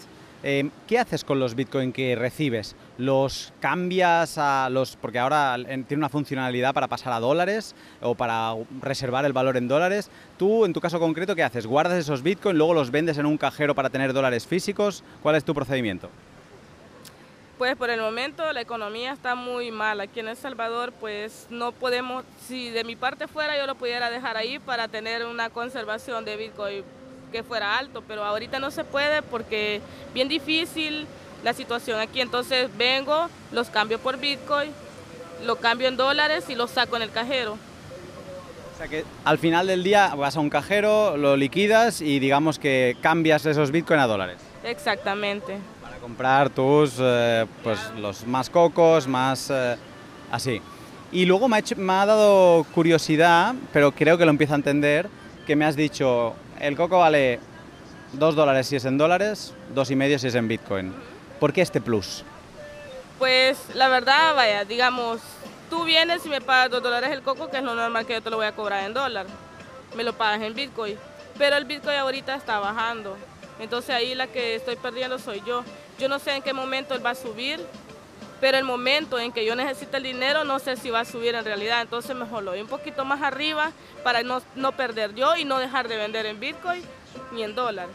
Eh, 0.44 0.70
¿Qué 0.88 0.98
haces 0.98 1.24
con 1.24 1.40
los 1.40 1.54
Bitcoin 1.54 1.94
que 1.94 2.16
recibes? 2.16 2.76
¿Los 2.98 3.54
cambias 3.60 4.40
a 4.40 4.70
los...? 4.72 4.96
Porque 4.96 5.20
ahora 5.20 5.56
en- 5.56 5.84
tiene 5.84 6.00
una 6.02 6.10
funcionalidad 6.10 6.74
para 6.74 6.88
pasar 6.88 7.14
a 7.14 7.20
dólares 7.20 7.76
o 8.02 8.16
para 8.16 8.54
reservar 8.82 9.24
el 9.26 9.34
valor 9.34 9.56
en 9.58 9.68
dólares. 9.68 10.10
Tú, 10.40 10.66
en 10.66 10.74
tu 10.74 10.82
caso 10.82 11.00
concreto, 11.00 11.36
¿qué 11.36 11.44
haces? 11.44 11.68
¿Guardas 11.68 12.00
esos 12.00 12.24
Bitcoin, 12.24 12.58
luego 12.58 12.74
los 12.74 12.90
vendes 12.90 13.20
en 13.20 13.28
un 13.28 13.38
cajero 13.38 13.76
para 13.76 13.92
tener 13.92 14.14
dólares 14.14 14.48
físicos? 14.48 15.04
¿Cuál 15.22 15.36
es 15.36 15.44
tu 15.44 15.54
procedimiento? 15.54 16.10
Pues 17.60 17.76
por 17.76 17.92
el 17.92 18.02
momento 18.02 18.52
la 18.54 18.62
economía 18.62 19.14
está 19.14 19.36
muy 19.36 19.70
mal. 19.70 20.02
Aquí 20.02 20.22
en 20.22 20.30
El 20.30 20.36
Salvador 20.38 20.92
pues 21.00 21.46
no 21.52 21.72
podemos, 21.72 22.24
si 22.48 22.72
de 22.72 22.84
mi 22.84 22.96
parte 22.96 23.28
fuera 23.28 23.56
yo 23.56 23.68
lo 23.68 23.76
pudiera 23.76 24.10
dejar 24.10 24.38
ahí 24.38 24.58
para 24.58 24.88
tener 24.88 25.24
una 25.28 25.52
conservación 25.52 26.26
de 26.26 26.38
Bitcoin 26.38 26.84
que 27.32 27.44
fuera 27.44 27.78
alto, 27.78 28.04
pero 28.08 28.24
ahorita 28.24 28.60
no 28.60 28.70
se 28.72 28.84
puede 28.84 29.22
porque 29.22 29.82
bien 30.14 30.28
difícil 30.28 31.08
la 31.44 31.54
situación 31.54 32.00
aquí. 32.00 32.22
Entonces 32.22 32.70
vengo, 32.78 33.28
los 33.52 33.70
cambio 33.70 34.00
por 34.00 34.18
Bitcoin, 34.20 34.72
lo 35.46 35.56
cambio 35.56 35.88
en 35.88 35.98
dólares 35.98 36.46
y 36.50 36.56
los 36.56 36.70
saco 36.72 36.96
en 36.98 37.02
el 37.04 37.12
cajero. 37.12 37.54
O 37.54 38.78
sea 38.78 38.88
que 38.88 39.06
al 39.26 39.38
final 39.38 39.68
del 39.68 39.84
día 39.84 40.14
vas 40.16 40.36
a 40.36 40.40
un 40.40 40.50
cajero, 40.50 41.16
lo 41.18 41.36
liquidas 41.38 42.02
y 42.02 42.20
digamos 42.20 42.60
que 42.60 42.98
cambias 43.02 43.46
esos 43.46 43.72
Bitcoin 43.72 44.00
a 44.00 44.08
dólares. 44.08 44.38
Exactamente. 44.64 45.58
Para 45.82 45.98
comprar 45.98 46.50
tus, 46.50 46.94
eh, 47.00 47.46
pues 47.64 47.80
los 47.98 48.26
más 48.28 48.50
cocos, 48.50 49.08
más 49.08 49.50
eh, 49.52 49.76
así. 50.32 50.62
Y 51.12 51.26
luego 51.26 51.48
me 51.50 51.58
ha, 51.58 51.60
hecho- 51.60 51.76
me 51.76 51.94
ha 51.94 52.06
dado 52.06 52.64
curiosidad, 52.74 53.54
pero 53.74 53.92
creo 53.92 54.18
que 54.18 54.26
lo 54.26 54.32
empiezo 54.32 54.54
a 54.54 54.58
entender, 54.58 55.10
que 55.46 55.56
me 55.56 55.66
has 55.66 55.76
dicho, 55.76 56.34
el 56.60 56.76
coco 56.76 57.00
vale 57.00 57.40
2 58.14 58.36
dólares 58.36 58.68
si 58.68 58.76
es 58.76 58.86
en 58.86 58.98
dólares, 58.98 59.54
dos 59.74 59.90
y 59.92 59.96
medio 59.96 60.20
si 60.20 60.28
es 60.28 60.36
en 60.36 60.48
Bitcoin. 60.48 60.94
¿Por 61.40 61.54
qué 61.54 61.62
este 61.62 61.82
plus? 61.82 62.24
Pues 63.18 63.58
la 63.74 63.88
verdad, 63.88 64.36
vaya, 64.36 64.66
digamos, 64.66 65.22
tú 65.70 65.84
vienes 65.84 66.26
y 66.26 66.30
me 66.30 66.42
pagas 66.42 66.72
dos 66.72 66.84
dólares 66.84 67.12
el 67.12 67.22
coco, 67.22 67.50
que 67.50 67.58
es 67.58 67.64
lo 67.64 67.76
normal 67.76 68.06
que 68.06 68.14
yo 68.14 68.22
te 68.22 68.30
lo 68.30 68.38
voy 68.38 68.46
a 68.46 68.52
cobrar 68.52 68.84
en 68.84 68.94
dólar. 68.94 69.26
Me 69.96 70.04
lo 70.04 70.14
pagas 70.14 70.42
en 70.42 70.54
Bitcoin. 70.54 70.98
Pero 71.38 71.56
el 71.56 71.66
Bitcoin 71.66 71.98
ahorita 71.98 72.36
está 72.36 72.60
bajando. 72.60 73.18
Entonces 73.60 73.92
ahí 73.92 74.16
la 74.16 74.28
que 74.28 74.56
estoy 74.56 74.76
perdiendo 74.76 75.20
soy 75.20 75.42
yo. 75.46 75.64
Yo 76.00 76.10
no 76.10 76.20
sé 76.20 76.36
en 76.36 76.42
qué 76.42 76.52
momento 76.52 76.94
él 76.94 77.06
va 77.06 77.12
a 77.12 77.16
subir, 77.16 77.60
pero 78.42 78.58
el 78.58 78.66
momento 78.66 79.20
en 79.20 79.32
que 79.32 79.46
yo 79.46 79.56
necesito 79.56 79.96
el 79.98 80.04
dinero 80.04 80.44
no 80.44 80.60
sé 80.60 80.76
si 80.76 80.90
va 80.90 81.02
a 81.02 81.06
subir 81.06 81.36
en 81.36 81.46
realidad. 81.46 81.82
Entonces 81.82 82.16
mejor 82.16 82.44
lo 82.44 82.52
doy 82.52 82.62
un 82.62 82.68
poquito 82.68 83.06
más 83.06 83.22
arriba 83.22 83.72
para 84.04 84.24
no, 84.24 84.42
no 84.56 84.72
perder 84.74 85.14
yo 85.16 85.38
y 85.38 85.46
no 85.46 85.60
dejar 85.60 85.88
de 85.88 85.96
vender 85.96 86.26
en 86.26 86.40
Bitcoin 86.40 86.82
ni 87.32 87.44
en 87.44 87.56
dólar. 87.56 87.88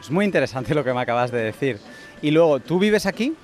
Es 0.00 0.10
muy 0.10 0.24
interesante 0.24 0.74
lo 0.74 0.82
que 0.82 0.92
me 0.94 1.00
acabas 1.00 1.30
de 1.30 1.42
decir. 1.42 1.78
Y 2.22 2.30
luego, 2.30 2.58
¿tú 2.58 2.78
vives 2.78 3.04
aquí? 3.04 3.34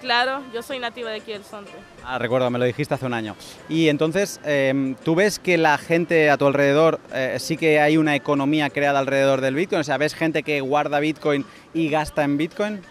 Claro, 0.00 0.42
yo 0.54 0.62
soy 0.62 0.78
nativa 0.78 1.10
de 1.10 1.16
aquí 1.16 1.32
del 1.32 1.42
Sonte. 1.42 1.72
Ah, 2.04 2.18
recuerdo, 2.18 2.48
me 2.50 2.58
lo 2.58 2.64
dijiste 2.64 2.94
hace 2.94 3.06
un 3.06 3.14
año. 3.14 3.34
Y 3.68 3.88
entonces, 3.88 4.40
em, 4.44 4.94
¿tú 4.94 5.14
ves 5.14 5.38
que 5.38 5.56
la 5.56 5.78
gente 5.78 6.30
a 6.30 6.36
tu 6.36 6.46
alrededor, 6.46 7.00
eh, 7.12 7.38
sí 7.40 7.56
que 7.56 7.80
hay 7.80 7.96
una 7.96 8.14
economía 8.14 8.70
creada 8.70 8.98
alrededor 8.98 9.40
del 9.40 9.54
Bitcoin? 9.54 9.80
O 9.80 9.84
sea, 9.84 9.96
¿ves 9.96 10.14
gente 10.14 10.42
que 10.42 10.60
guarda 10.60 11.00
Bitcoin 11.00 11.44
y 11.74 11.88
gasta 11.88 12.24
en 12.24 12.36
Bitcoin? 12.36 12.82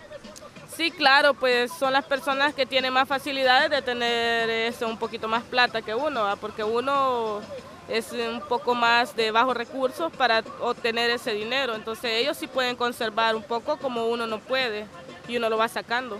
Sí, 0.75 0.91
claro, 0.91 1.33
pues 1.33 1.71
son 1.71 1.93
las 1.93 2.03
personas 2.03 2.53
que 2.53 2.65
tienen 2.65 2.91
más 2.91 3.07
facilidades 3.07 3.69
de 3.69 3.81
tener 3.81 4.49
este, 4.49 4.83
un 4.83 4.97
poquito 4.97 5.27
más 5.27 5.43
plata 5.43 5.81
que 5.81 5.95
uno, 5.95 6.23
¿va? 6.23 6.35
porque 6.35 6.65
uno 6.65 7.39
es 7.87 8.11
un 8.11 8.41
poco 8.41 8.75
más 8.75 9.15
de 9.15 9.31
bajos 9.31 9.55
recursos 9.55 10.11
para 10.13 10.43
obtener 10.59 11.09
ese 11.11 11.31
dinero. 11.33 11.75
Entonces 11.75 12.11
ellos 12.11 12.35
sí 12.35 12.47
pueden 12.47 12.75
conservar 12.75 13.35
un 13.35 13.43
poco 13.43 13.77
como 13.77 14.07
uno 14.07 14.27
no 14.27 14.39
puede 14.39 14.85
y 15.27 15.37
uno 15.37 15.49
lo 15.49 15.57
va 15.57 15.69
sacando. 15.69 16.17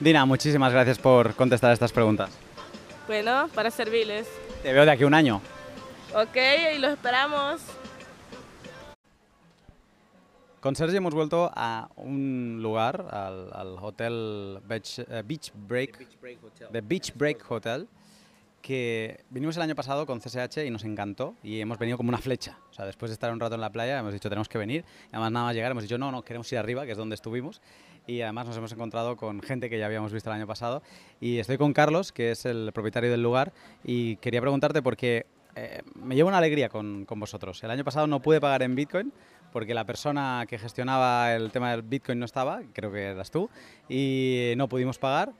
Dina, 0.00 0.24
muchísimas 0.24 0.72
gracias 0.72 0.98
por 0.98 1.34
contestar 1.34 1.72
estas 1.72 1.92
preguntas. 1.92 2.30
Bueno, 3.06 3.48
para 3.54 3.70
servirles. 3.70 4.26
Te 4.62 4.72
veo 4.72 4.84
de 4.84 4.90
aquí 4.90 5.04
a 5.04 5.06
un 5.06 5.14
año. 5.14 5.40
Ok, 6.14 6.36
y 6.74 6.78
los 6.78 6.92
esperamos. 6.92 7.60
Con 10.60 10.76
Sergi 10.76 10.98
hemos 10.98 11.14
vuelto 11.14 11.50
a 11.54 11.88
un 11.96 12.58
lugar, 12.60 13.06
al, 13.10 13.50
al 13.50 13.78
hotel 13.80 14.58
Beach, 14.68 14.98
eh, 14.98 15.22
Beach 15.24 15.52
Break, 15.54 16.06
The 16.70 16.82
Beach 16.82 17.14
Break 17.14 17.50
Hotel, 17.50 17.88
que 18.60 19.24
vinimos 19.30 19.56
el 19.56 19.62
año 19.62 19.74
pasado 19.74 20.04
con 20.04 20.20
CSH 20.20 20.66
y 20.66 20.70
nos 20.70 20.84
encantó 20.84 21.34
y 21.42 21.60
hemos 21.60 21.78
venido 21.78 21.96
como 21.96 22.10
una 22.10 22.18
flecha. 22.18 22.58
O 22.68 22.74
sea, 22.74 22.84
después 22.84 23.08
de 23.08 23.14
estar 23.14 23.32
un 23.32 23.40
rato 23.40 23.54
en 23.54 23.62
la 23.62 23.72
playa 23.72 23.98
hemos 23.98 24.12
dicho 24.12 24.28
tenemos 24.28 24.50
que 24.50 24.58
venir. 24.58 24.84
Y 25.04 25.16
además 25.16 25.32
nada 25.32 25.46
más 25.46 25.54
llegar 25.54 25.70
hemos 25.70 25.84
dicho 25.84 25.96
no, 25.96 26.12
no, 26.12 26.22
queremos 26.22 26.52
ir 26.52 26.58
arriba, 26.58 26.84
que 26.84 26.92
es 26.92 26.98
donde 26.98 27.14
estuvimos. 27.14 27.62
Y 28.06 28.20
además 28.20 28.46
nos 28.46 28.56
hemos 28.58 28.72
encontrado 28.72 29.16
con 29.16 29.40
gente 29.40 29.70
que 29.70 29.78
ya 29.78 29.86
habíamos 29.86 30.12
visto 30.12 30.28
el 30.28 30.36
año 30.36 30.46
pasado. 30.46 30.82
Y 31.22 31.38
estoy 31.38 31.56
con 31.56 31.72
Carlos, 31.72 32.12
que 32.12 32.32
es 32.32 32.44
el 32.44 32.70
propietario 32.74 33.10
del 33.10 33.22
lugar, 33.22 33.54
y 33.82 34.16
quería 34.16 34.42
preguntarte 34.42 34.82
porque 34.82 35.24
eh, 35.56 35.80
me 35.94 36.16
llevo 36.16 36.28
una 36.28 36.36
alegría 36.36 36.68
con, 36.68 37.06
con 37.06 37.18
vosotros. 37.18 37.64
El 37.64 37.70
año 37.70 37.82
pasado 37.82 38.06
no 38.06 38.20
pude 38.20 38.42
pagar 38.42 38.62
en 38.62 38.74
Bitcoin 38.74 39.10
porque 39.52 39.74
la 39.74 39.84
persona 39.84 40.44
que 40.48 40.58
gestionaba 40.58 41.34
el 41.34 41.50
tema 41.50 41.70
del 41.70 41.82
Bitcoin 41.82 42.18
no 42.18 42.24
estaba, 42.24 42.62
creo 42.72 42.92
que 42.92 43.02
eras 43.02 43.30
tú, 43.30 43.48
y 43.88 44.54
no 44.56 44.68
pudimos 44.68 44.98
pagar. 44.98 45.32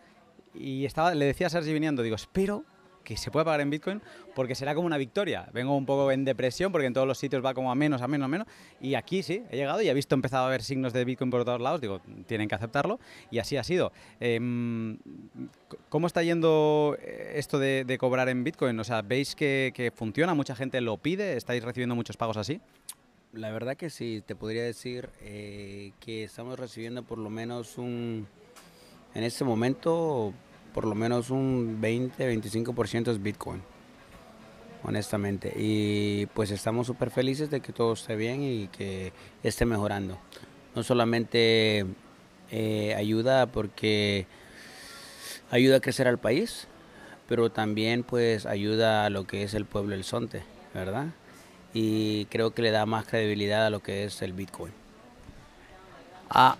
Y 0.54 0.84
estaba, 0.84 1.14
le 1.14 1.24
decía 1.24 1.46
a 1.46 1.50
Sergi 1.50 1.72
viniendo, 1.72 2.02
digo, 2.02 2.16
espero 2.16 2.64
que 3.04 3.16
se 3.16 3.30
pueda 3.30 3.44
pagar 3.44 3.60
en 3.60 3.70
Bitcoin 3.70 4.00
porque 4.34 4.54
será 4.54 4.74
como 4.74 4.86
una 4.86 4.98
victoria. 4.98 5.48
Vengo 5.52 5.76
un 5.76 5.86
poco 5.86 6.12
en 6.12 6.24
depresión 6.24 6.72
porque 6.72 6.86
en 6.86 6.92
todos 6.92 7.06
los 7.06 7.18
sitios 7.18 7.44
va 7.44 7.54
como 7.54 7.70
a 7.70 7.74
menos, 7.74 8.02
a 8.02 8.08
menos, 8.08 8.26
a 8.26 8.28
menos. 8.28 8.46
Y 8.80 8.94
aquí 8.94 9.22
sí, 9.22 9.42
he 9.50 9.56
llegado 9.56 9.82
y 9.82 9.88
he 9.88 9.94
visto 9.94 10.14
empezado 10.14 10.46
a 10.46 10.50
ver 10.50 10.62
signos 10.62 10.92
de 10.92 11.04
Bitcoin 11.04 11.30
por 11.30 11.44
todos 11.44 11.60
lados. 11.60 11.80
Digo, 11.80 12.00
tienen 12.26 12.48
que 12.48 12.54
aceptarlo. 12.54 13.00
Y 13.30 13.38
así 13.38 13.56
ha 13.56 13.64
sido. 13.64 13.92
Em, 14.20 14.98
¿Cómo 15.88 16.06
está 16.06 16.22
yendo 16.22 16.96
esto 17.34 17.58
de, 17.58 17.84
de, 17.84 17.98
cobrar 17.98 18.28
en 18.28 18.44
Bitcoin? 18.44 18.78
O 18.78 18.84
sea, 18.84 19.02
¿veis 19.02 19.34
que, 19.34 19.72
que 19.74 19.90
funciona? 19.90 20.34
¿Mucha 20.34 20.54
gente 20.54 20.80
lo 20.80 20.96
pide? 20.96 21.36
¿Estáis 21.36 21.64
recibiendo 21.64 21.94
muchos 21.94 22.16
pagos 22.16 22.36
así? 22.36 22.60
La 23.32 23.52
verdad 23.52 23.76
que 23.76 23.90
sí, 23.90 24.24
te 24.26 24.34
podría 24.34 24.64
decir 24.64 25.08
eh, 25.20 25.92
que 26.00 26.24
estamos 26.24 26.58
recibiendo 26.58 27.04
por 27.04 27.18
lo 27.18 27.30
menos 27.30 27.78
un, 27.78 28.26
en 29.14 29.22
este 29.22 29.44
momento, 29.44 30.34
por 30.74 30.84
lo 30.84 30.96
menos 30.96 31.30
un 31.30 31.80
20-25% 31.80 33.08
es 33.08 33.22
Bitcoin, 33.22 33.62
honestamente. 34.82 35.52
Y 35.56 36.26
pues 36.34 36.50
estamos 36.50 36.88
súper 36.88 37.10
felices 37.10 37.50
de 37.50 37.60
que 37.60 37.72
todo 37.72 37.92
esté 37.92 38.16
bien 38.16 38.42
y 38.42 38.66
que 38.66 39.12
esté 39.44 39.64
mejorando. 39.64 40.18
No 40.74 40.82
solamente 40.82 41.86
eh, 42.50 42.94
ayuda 42.96 43.46
porque 43.46 44.26
ayuda 45.52 45.76
a 45.76 45.80
crecer 45.80 46.08
al 46.08 46.18
país, 46.18 46.66
pero 47.28 47.48
también 47.50 48.02
pues 48.02 48.44
ayuda 48.44 49.04
a 49.04 49.10
lo 49.10 49.24
que 49.24 49.44
es 49.44 49.54
el 49.54 49.66
pueblo 49.66 49.92
del 49.92 50.02
Sonte, 50.02 50.42
¿verdad? 50.74 51.10
Y 51.72 52.26
creo 52.26 52.52
que 52.52 52.62
le 52.62 52.70
da 52.70 52.86
más 52.86 53.06
credibilidad 53.06 53.66
a 53.66 53.70
lo 53.70 53.80
que 53.80 54.04
es 54.04 54.22
el 54.22 54.32
Bitcoin. 54.32 54.72
Ah, 56.32 56.56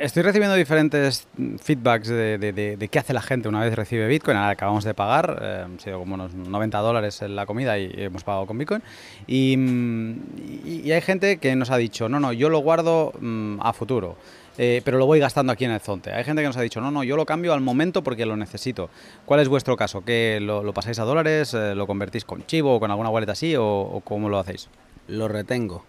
estoy 0.00 0.22
recibiendo 0.22 0.54
diferentes 0.54 1.26
feedbacks 1.62 2.08
de, 2.08 2.36
de, 2.36 2.52
de, 2.52 2.76
de, 2.76 2.88
qué 2.88 2.98
hace 2.98 3.14
la 3.14 3.22
gente 3.22 3.48
una 3.48 3.60
vez 3.60 3.74
recibe 3.74 4.06
Bitcoin. 4.06 4.36
Ahora 4.36 4.50
acabamos 4.50 4.84
de 4.84 4.92
pagar, 4.92 5.38
eh, 5.40 5.62
han 5.64 5.80
sido 5.80 5.98
como 6.00 6.14
unos 6.16 6.34
90 6.34 6.78
dólares 6.80 7.22
en 7.22 7.34
la 7.34 7.46
comida 7.46 7.78
y 7.78 7.90
hemos 7.96 8.22
pagado 8.22 8.46
con 8.46 8.58
Bitcoin. 8.58 8.82
Y, 9.26 9.54
y, 9.54 10.82
y 10.84 10.92
hay 10.92 11.00
gente 11.00 11.38
que 11.38 11.56
nos 11.56 11.70
ha 11.70 11.78
dicho, 11.78 12.06
no, 12.10 12.20
no, 12.20 12.34
yo 12.34 12.50
lo 12.50 12.58
guardo 12.58 13.14
mmm, 13.18 13.60
a 13.62 13.72
futuro. 13.72 14.18
Eh, 14.56 14.82
pero 14.84 14.98
lo 14.98 15.06
voy 15.06 15.18
gastando 15.18 15.52
aquí 15.52 15.64
en 15.64 15.72
el 15.72 15.80
Zonte. 15.80 16.12
Hay 16.12 16.24
gente 16.24 16.42
que 16.42 16.48
nos 16.48 16.56
ha 16.56 16.62
dicho, 16.62 16.80
no, 16.80 16.90
no, 16.90 17.02
yo 17.02 17.16
lo 17.16 17.26
cambio 17.26 17.52
al 17.52 17.60
momento 17.60 18.02
porque 18.02 18.24
lo 18.24 18.36
necesito. 18.36 18.88
¿Cuál 19.24 19.40
es 19.40 19.48
vuestro 19.48 19.76
caso? 19.76 20.04
¿Que 20.04 20.38
lo, 20.40 20.62
lo 20.62 20.72
pasáis 20.72 20.98
a 20.98 21.04
dólares? 21.04 21.54
Eh, 21.54 21.74
¿Lo 21.74 21.86
convertís 21.86 22.24
con 22.24 22.46
Chivo 22.46 22.76
o 22.76 22.80
con 22.80 22.90
alguna 22.90 23.10
wallet 23.10 23.28
así? 23.28 23.56
O, 23.56 23.64
¿O 23.64 24.00
cómo 24.00 24.28
lo 24.28 24.38
hacéis? 24.38 24.68
Lo 25.08 25.28
retengo. 25.28 25.84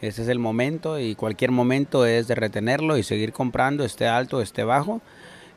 Ese 0.00 0.22
es 0.22 0.28
el 0.28 0.40
momento 0.40 0.98
y 0.98 1.14
cualquier 1.14 1.52
momento 1.52 2.06
es 2.06 2.26
de 2.26 2.34
retenerlo 2.34 2.98
y 2.98 3.04
seguir 3.04 3.32
comprando, 3.32 3.84
esté 3.84 4.08
alto, 4.08 4.42
esté 4.42 4.64
bajo. 4.64 5.00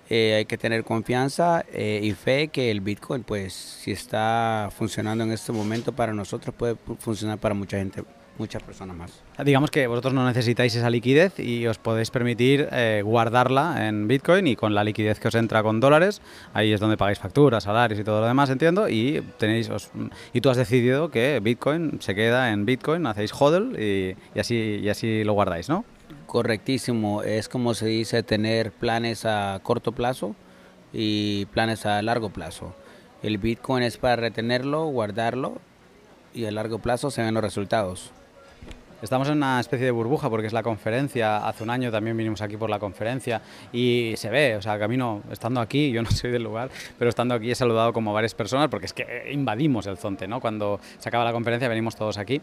Eh, 0.07 0.35
hay 0.37 0.45
que 0.45 0.57
tener 0.57 0.83
confianza 0.83 1.65
eh, 1.73 1.99
y 2.03 2.11
fe 2.11 2.49
que 2.49 2.69
el 2.69 2.81
Bitcoin, 2.81 3.23
pues, 3.23 3.53
si 3.53 3.91
está 3.91 4.69
funcionando 4.77 5.23
en 5.23 5.31
este 5.31 5.51
momento 5.51 5.93
para 5.93 6.13
nosotros, 6.13 6.53
puede 6.55 6.75
funcionar 6.99 7.39
para 7.39 7.55
mucha 7.55 7.77
gente 7.77 8.03
muchas 8.37 8.63
personas 8.63 8.95
más. 8.95 9.21
Digamos 9.43 9.71
que 9.71 9.87
vosotros 9.87 10.13
no 10.13 10.25
necesitáis 10.25 10.75
esa 10.75 10.89
liquidez 10.89 11.39
y 11.39 11.65
os 11.67 11.77
podéis 11.77 12.11
permitir 12.11 12.67
eh, 12.71 13.01
guardarla 13.03 13.87
en 13.87 14.07
Bitcoin 14.07 14.47
y 14.47 14.55
con 14.55 14.75
la 14.75 14.83
liquidez 14.83 15.19
que 15.19 15.27
os 15.27 15.35
entra 15.35 15.63
con 15.63 15.79
dólares, 15.79 16.21
ahí 16.53 16.73
es 16.73 16.79
donde 16.79 16.97
pagáis 16.97 17.19
facturas, 17.19 17.63
salarios 17.63 17.99
y 17.99 18.03
todo 18.03 18.21
lo 18.21 18.27
demás, 18.27 18.49
entiendo, 18.49 18.89
y 18.89 19.23
tenéis 19.37 19.69
os, 19.69 19.91
y 20.33 20.41
tú 20.41 20.49
has 20.49 20.57
decidido 20.57 21.09
que 21.09 21.39
Bitcoin 21.41 22.01
se 22.01 22.15
queda 22.15 22.51
en 22.51 22.65
Bitcoin, 22.65 23.05
hacéis 23.07 23.31
hodl 23.33 23.79
y, 23.79 24.15
y, 24.33 24.39
así, 24.39 24.79
y 24.81 24.89
así 24.89 25.23
lo 25.23 25.33
guardáis, 25.33 25.69
¿no? 25.69 25.85
Correctísimo, 26.27 27.23
es 27.23 27.49
como 27.49 27.73
se 27.73 27.87
dice 27.87 28.23
tener 28.23 28.71
planes 28.71 29.25
a 29.25 29.59
corto 29.63 29.91
plazo 29.91 30.35
y 30.93 31.45
planes 31.47 31.85
a 31.85 32.01
largo 32.01 32.29
plazo. 32.29 32.75
El 33.23 33.37
Bitcoin 33.37 33.83
es 33.83 33.97
para 33.97 34.17
retenerlo, 34.17 34.85
guardarlo 34.85 35.59
y 36.33 36.45
a 36.45 36.51
largo 36.51 36.79
plazo 36.79 37.09
se 37.09 37.23
ven 37.23 37.33
los 37.33 37.43
resultados. 37.43 38.11
Estamos 39.05 39.29
en 39.29 39.37
una 39.37 39.59
especie 39.59 39.85
de 39.85 39.91
burbuja 39.91 40.31
porque 40.31 40.47
es 40.47 40.53
la 40.53 40.63
conferencia. 40.63 41.37
Hace 41.47 41.63
un 41.63 41.69
año 41.69 41.91
también 41.91 42.17
vinimos 42.17 42.41
aquí 42.41 42.57
por 42.57 42.71
la 42.71 42.79
conferencia 42.79 43.39
y 43.71 44.15
se 44.17 44.31
ve, 44.31 44.55
o 44.55 44.63
sea, 44.63 44.79
camino, 44.79 45.21
estando 45.29 45.61
aquí, 45.61 45.91
yo 45.91 46.01
no 46.01 46.09
soy 46.11 46.31
del 46.31 46.41
lugar, 46.41 46.71
pero 46.97 47.09
estando 47.09 47.35
aquí 47.35 47.51
he 47.51 47.55
saludado 47.55 47.93
como 47.93 48.13
varias 48.13 48.33
personas 48.33 48.67
porque 48.67 48.87
es 48.87 48.93
que 48.93 49.29
invadimos 49.31 49.85
el 49.85 49.99
Zonte, 49.99 50.27
¿no? 50.27 50.41
Cuando 50.41 50.79
se 50.97 51.07
acaba 51.07 51.23
la 51.23 51.33
conferencia 51.33 51.69
venimos 51.69 51.95
todos 51.95 52.17
aquí. 52.17 52.41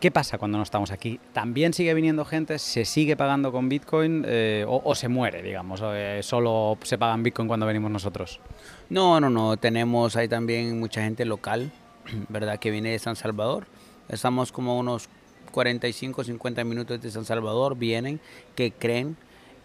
¿Qué 0.00 0.10
pasa 0.10 0.38
cuando 0.38 0.56
no 0.56 0.64
estamos 0.64 0.90
aquí? 0.92 1.20
¿También 1.34 1.74
sigue 1.74 1.92
viniendo 1.92 2.24
gente? 2.24 2.58
¿Se 2.58 2.86
sigue 2.86 3.14
pagando 3.14 3.52
con 3.52 3.68
Bitcoin 3.68 4.24
eh, 4.26 4.64
o, 4.66 4.80
o, 4.82 4.94
se 4.94 5.08
muere, 5.08 5.42
digamos? 5.42 5.82
Eh, 5.84 6.20
¿Solo 6.22 6.78
se 6.84 6.96
paga 6.96 7.12
en 7.12 7.22
Bitcoin 7.22 7.48
cuando 7.48 7.66
venimos 7.66 7.90
nosotros? 7.90 8.40
No, 8.88 9.20
no, 9.20 9.28
no. 9.28 9.58
Tenemos 9.58 10.16
ahí 10.16 10.26
también 10.26 10.80
mucha 10.80 11.02
gente 11.02 11.26
local, 11.26 11.70
¿verdad? 12.30 12.58
Que 12.58 12.70
viene 12.70 12.92
de 12.92 12.98
San 12.98 13.14
Salvador. 13.14 13.66
Estamos 14.08 14.52
como 14.52 14.78
unos 14.78 15.10
45, 15.58 16.22
50 16.22 16.62
minutos 16.62 17.02
de 17.02 17.10
San 17.10 17.24
Salvador. 17.24 17.76
Vienen, 17.76 18.20
que 18.54 18.70
creen, 18.70 19.16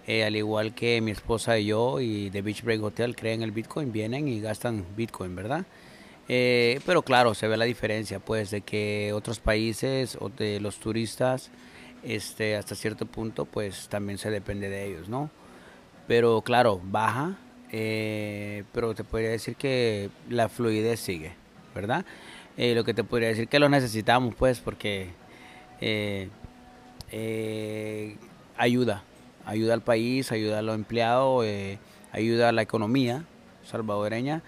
eh, 0.08 0.24
al 0.24 0.36
igual 0.36 0.74
que 0.74 1.00
mi 1.02 1.12
esposa 1.12 1.60
y 1.60 1.68
yo 1.68 2.00
y 2.02 2.32
The 2.32 2.42
Beach 2.42 2.64
Break 2.64 2.82
Hotel 2.82 3.16
creen 3.16 3.44
el 3.44 3.52
Bitcoin, 3.52 3.92
vienen 3.92 4.28
y 4.28 4.42
gastan 4.42 4.88
Bitcoin, 4.98 5.36
¿verdad? 5.36 5.68
Eh, 6.28 6.80
pero 6.88 7.04
claro, 7.04 7.36
se 7.36 7.48
ve 7.48 7.58
la 7.58 7.66
diferencia, 7.66 8.18
pues, 8.18 8.50
de 8.50 8.62
que 8.62 9.14
otros 9.14 9.40
países 9.40 10.18
o 10.20 10.30
de 10.30 10.60
los 10.60 10.80
turistas, 10.80 11.52
este, 12.02 12.56
hasta 12.56 12.74
cierto 12.74 13.06
punto, 13.06 13.46
pues, 13.46 13.88
también 13.88 14.18
se 14.18 14.32
depende 14.32 14.70
de 14.70 14.88
ellos, 14.88 15.10
¿no? 15.10 15.30
Pero 16.08 16.42
claro, 16.42 16.82
baja, 16.84 17.38
eh, 17.72 18.64
pero 18.74 18.96
te 18.96 19.04
podría 19.04 19.30
decir 19.30 19.56
que 19.58 20.10
la 20.28 20.50
fluidez 20.50 21.00
sigue, 21.02 21.34
¿verdad? 21.76 22.04
Lo 22.58 22.84
que 22.84 22.96
te 22.96 23.04
podría 23.04 23.28
decir 23.30 23.48
que 23.48 23.60
lo 23.60 23.70
necesitamos, 23.70 24.34
pues, 24.34 24.60
porque 24.60 25.10
eh, 25.82 26.30
ayuda, 28.58 29.04
ayuda 29.46 29.74
al 29.74 29.82
país, 29.82 30.32
ayuda 30.32 30.60
a 30.60 30.62
los 30.62 30.76
empleados, 30.76 31.46
ayuda 32.12 32.50
a 32.50 32.52
la 32.52 32.62
economía 32.62 33.24
salvadoreña 33.64 34.42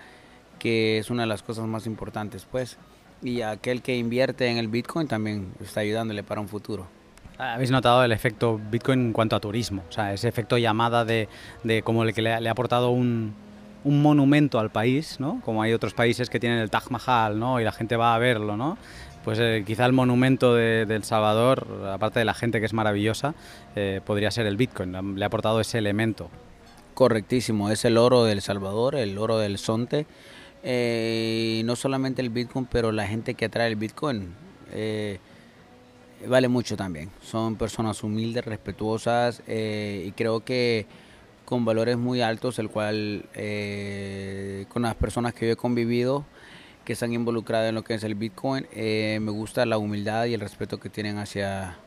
que 0.65 0.97
es 0.97 1.09
una 1.11 1.23
de 1.23 1.27
las 1.27 1.43
cosas 1.43 1.67
más 1.67 1.85
importantes, 1.85 2.47
pues. 2.49 2.77
Y 3.21 3.41
aquel 3.41 3.83
que 3.83 3.95
invierte 3.95 4.47
en 4.47 4.57
el 4.57 4.67
Bitcoin 4.67 5.07
también 5.07 5.53
está 5.61 5.81
ayudándole 5.81 6.23
para 6.23 6.41
un 6.41 6.47
futuro. 6.47 6.87
¿Habéis 7.37 7.69
notado 7.69 8.03
el 8.03 8.11
efecto 8.11 8.59
Bitcoin 8.71 9.07
en 9.07 9.13
cuanto 9.13 9.35
a 9.35 9.39
turismo? 9.39 9.83
O 9.89 9.91
sea, 9.91 10.13
ese 10.13 10.27
efecto 10.27 10.57
llamada 10.57 11.05
de, 11.05 11.27
de 11.63 11.83
como 11.83 12.03
el 12.03 12.13
que 12.13 12.21
le, 12.21 12.41
le 12.41 12.49
ha 12.49 12.51
aportado 12.51 12.89
un, 12.89 13.35
un, 13.83 14.01
monumento 14.01 14.57
al 14.57 14.71
país, 14.71 15.19
¿no? 15.19 15.41
Como 15.45 15.61
hay 15.61 15.73
otros 15.73 15.93
países 15.93 16.29
que 16.29 16.39
tienen 16.39 16.59
el 16.59 16.69
Taj 16.69 16.89
Mahal, 16.89 17.37
¿no? 17.37 17.59
Y 17.59 17.63
la 17.63 17.71
gente 17.71 17.95
va 17.95 18.15
a 18.15 18.17
verlo, 18.17 18.57
¿no? 18.57 18.77
Pues 19.25 19.39
eh, 19.41 19.63
quizá 19.65 19.87
el 19.87 19.91
monumento 19.91 20.53
de, 20.53 20.83
El 20.83 21.03
Salvador, 21.03 21.65
aparte 21.91 22.19
de 22.19 22.25
la 22.25 22.35
gente 22.35 22.59
que 22.59 22.67
es 22.67 22.73
maravillosa, 22.73 23.33
eh, 23.75 23.99
podría 24.05 24.29
ser 24.29 24.45
el 24.45 24.55
Bitcoin. 24.55 25.15
Le 25.17 25.25
ha 25.25 25.27
aportado 25.27 25.59
ese 25.59 25.79
elemento. 25.79 26.29
Correctísimo, 26.93 27.71
es 27.71 27.85
el 27.85 27.97
oro 27.97 28.23
del 28.23 28.43
Salvador, 28.43 28.93
el 28.93 29.17
oro 29.17 29.39
del 29.39 29.57
Sonte. 29.57 30.05
Eh, 30.61 31.63
no 31.65 31.75
solamente 31.75 32.21
el 32.21 32.29
Bitcoin, 32.29 32.67
pero 32.71 32.91
la 32.91 33.07
gente 33.07 33.33
que 33.33 33.45
atrae 33.45 33.67
el 33.67 33.75
Bitcoin 33.75 34.31
vale 36.27 36.47
mucho 36.47 36.77
también. 36.77 37.09
Son 37.23 37.55
personas 37.55 38.03
humildes, 38.03 38.45
respetuosas 38.45 39.41
y 39.47 40.11
creo 40.11 40.45
que 40.45 40.85
con 41.45 41.65
valores 41.65 41.97
muy 41.97 42.21
altos, 42.21 42.59
el 42.59 42.69
cual 42.69 43.25
con 44.69 44.83
las 44.83 44.95
personas 44.95 45.33
que 45.33 45.47
yo 45.47 45.53
he 45.53 45.55
convivido 45.55 46.25
que 46.85 46.93
están 46.93 47.11
involucrados 47.11 47.67
en 47.67 47.75
lo 47.75 47.83
que 47.83 47.95
es 47.95 48.03
el 48.03 48.15
Bitcoin. 48.15 48.67
Eh, 48.71 49.19
me 49.21 49.31
gusta 49.31 49.65
la 49.65 49.77
humildad 49.77 50.25
y 50.25 50.33
el 50.35 50.39
respeto 50.39 50.79
que 50.79 50.89
tienen 50.89 51.17
hacia 51.17 51.77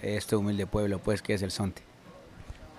este 0.00 0.36
humilde 0.36 0.66
pueblo, 0.66 0.98
pues 1.00 1.20
que 1.20 1.34
es 1.34 1.42
el 1.42 1.50
Sonte. 1.50 1.82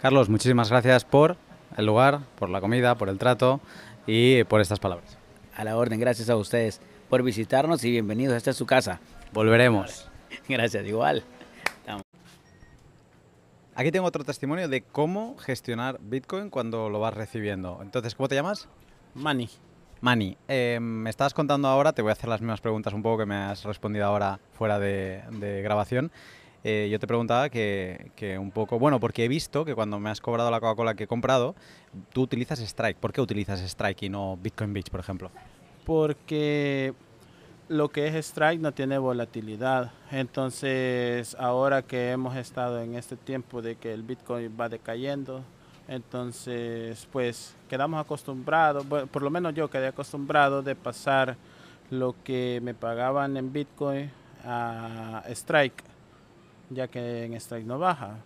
Carlos, 0.02 0.30
muchísimas 0.30 0.70
gracias 0.70 1.06
por 1.06 1.38
el 1.78 1.86
lugar, 1.86 2.22
por 2.40 2.50
la 2.50 2.62
comida, 2.62 2.96
por 2.96 3.10
el 3.10 3.18
trato 3.18 3.60
y 4.08 4.44
por 4.46 4.62
estas 4.62 4.80
palabras. 4.80 5.18
A 5.56 5.64
la 5.64 5.78
orden, 5.78 6.00
gracias 6.00 6.30
a 6.30 6.36
ustedes 6.38 6.82
por 7.10 7.22
visitarnos 7.24 7.84
y 7.84 7.92
bienvenidos. 7.92 8.36
Esta 8.36 8.52
es 8.52 8.58
su 8.58 8.66
casa. 8.66 9.00
Volveremos. 9.34 10.10
Gracias, 10.50 10.86
igual. 10.86 11.24
Aquí 13.78 13.92
tengo 13.92 14.08
otro 14.08 14.24
testimonio 14.24 14.70
de 14.70 14.82
cómo 14.84 15.36
gestionar 15.38 16.00
Bitcoin 16.00 16.50
cuando 16.50 16.90
lo 16.90 17.02
vas 17.02 17.14
recibiendo. 17.14 17.80
Entonces, 17.82 18.16
¿cómo 18.16 18.30
te 18.30 18.36
llamas? 18.36 18.70
Mani. 19.14 19.50
Mani, 20.06 20.38
eh, 20.48 20.78
me 20.80 21.10
estabas 21.10 21.34
contando 21.34 21.68
ahora, 21.68 21.92
te 21.92 22.04
voy 22.04 22.10
a 22.10 22.14
hacer 22.14 22.30
las 22.30 22.40
mismas 22.40 22.62
preguntas 22.62 22.94
un 22.94 23.02
poco 23.02 23.18
que 23.18 23.26
me 23.26 23.38
has 23.38 23.64
respondido 23.64 24.06
ahora 24.06 24.40
fuera 24.52 24.78
de, 24.78 25.62
grabación. 25.64 26.12
Eh, 26.64 26.90
yo 26.92 27.00
te 27.00 27.08
preguntaba 27.08 27.50
que, 27.50 28.12
que, 28.16 28.38
un 28.38 28.52
poco, 28.52 28.78
bueno, 28.78 29.00
porque 29.00 29.26
he 29.26 29.28
visto 29.28 29.66
que 29.66 29.74
cuando 29.74 30.00
me 30.00 30.12
has 30.12 30.22
cobrado 30.22 30.52
la 30.52 30.60
Coca-Cola 30.60 30.94
que 30.94 31.06
he 31.06 31.08
comprado, 31.08 31.56
tú 32.14 32.22
utilizas 32.22 32.60
Strike. 32.60 33.00
¿Por 33.00 33.14
qué 33.14 33.20
utilizas 33.20 33.60
Strike 33.62 34.04
y 34.04 34.10
no 34.10 34.38
Bitcoin 34.40 34.74
Beach, 34.74 34.92
por 34.92 35.00
ejemplo? 35.00 35.32
Porque 35.88 36.94
lo 37.68 37.90
que 37.90 38.06
es 38.06 38.14
strike 38.14 38.62
no 38.62 38.74
tiene 38.74 39.00
volatilidad. 39.00 39.92
Entonces, 40.12 41.36
ahora 41.40 41.82
que 41.82 42.12
hemos 42.12 42.36
estado 42.36 42.80
en 42.80 42.94
este 42.94 43.16
tiempo 43.16 43.64
de 43.64 43.78
que 43.78 43.92
el 43.92 44.04
Bitcoin 44.04 44.56
va 44.56 44.70
decayendo, 44.70 45.44
entonces, 45.88 47.08
pues 47.12 47.56
quedamos 47.70 48.02
acostumbrados, 48.04 48.88
bueno, 48.88 49.08
por 49.08 49.22
lo 49.22 49.30
menos 49.30 49.54
yo 49.54 49.70
quedé 49.70 49.88
acostumbrado 49.88 50.64
de 50.64 50.76
pasar 50.76 51.38
lo 51.92 52.16
que 52.24 52.60
me 52.64 52.74
pagaban 52.74 53.38
en 53.38 53.54
Bitcoin 53.54 54.10
a 54.44 55.24
Strike, 55.30 55.84
ya 56.72 56.88
que 56.88 57.26
en 57.26 57.34
Strike 57.36 57.68
no 57.68 57.78
baja. 57.78 58.18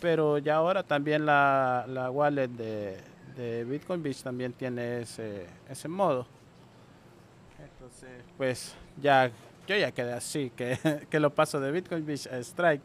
Pero 0.00 0.38
ya 0.38 0.56
ahora 0.56 0.82
también 0.82 1.24
la, 1.24 1.86
la 1.88 2.10
wallet 2.10 2.48
de, 2.48 3.64
Bitcoin 3.64 4.02
Beach 4.02 4.22
también 4.22 4.52
tiene 4.52 5.02
ese, 5.02 5.46
ese 5.70 5.88
modo. 5.88 6.26
Entonces, 7.58 8.10
pues 8.36 8.74
ya, 9.00 9.30
yo 9.66 9.76
ya 9.76 9.92
quedé 9.92 10.12
así, 10.12 10.50
que, 10.54 10.76
que 11.10 11.20
lo 11.20 11.30
paso 11.30 11.60
de 11.60 11.70
Bitcoin 11.70 12.04
Beach 12.04 12.26
a 12.26 12.38
Strike. 12.38 12.82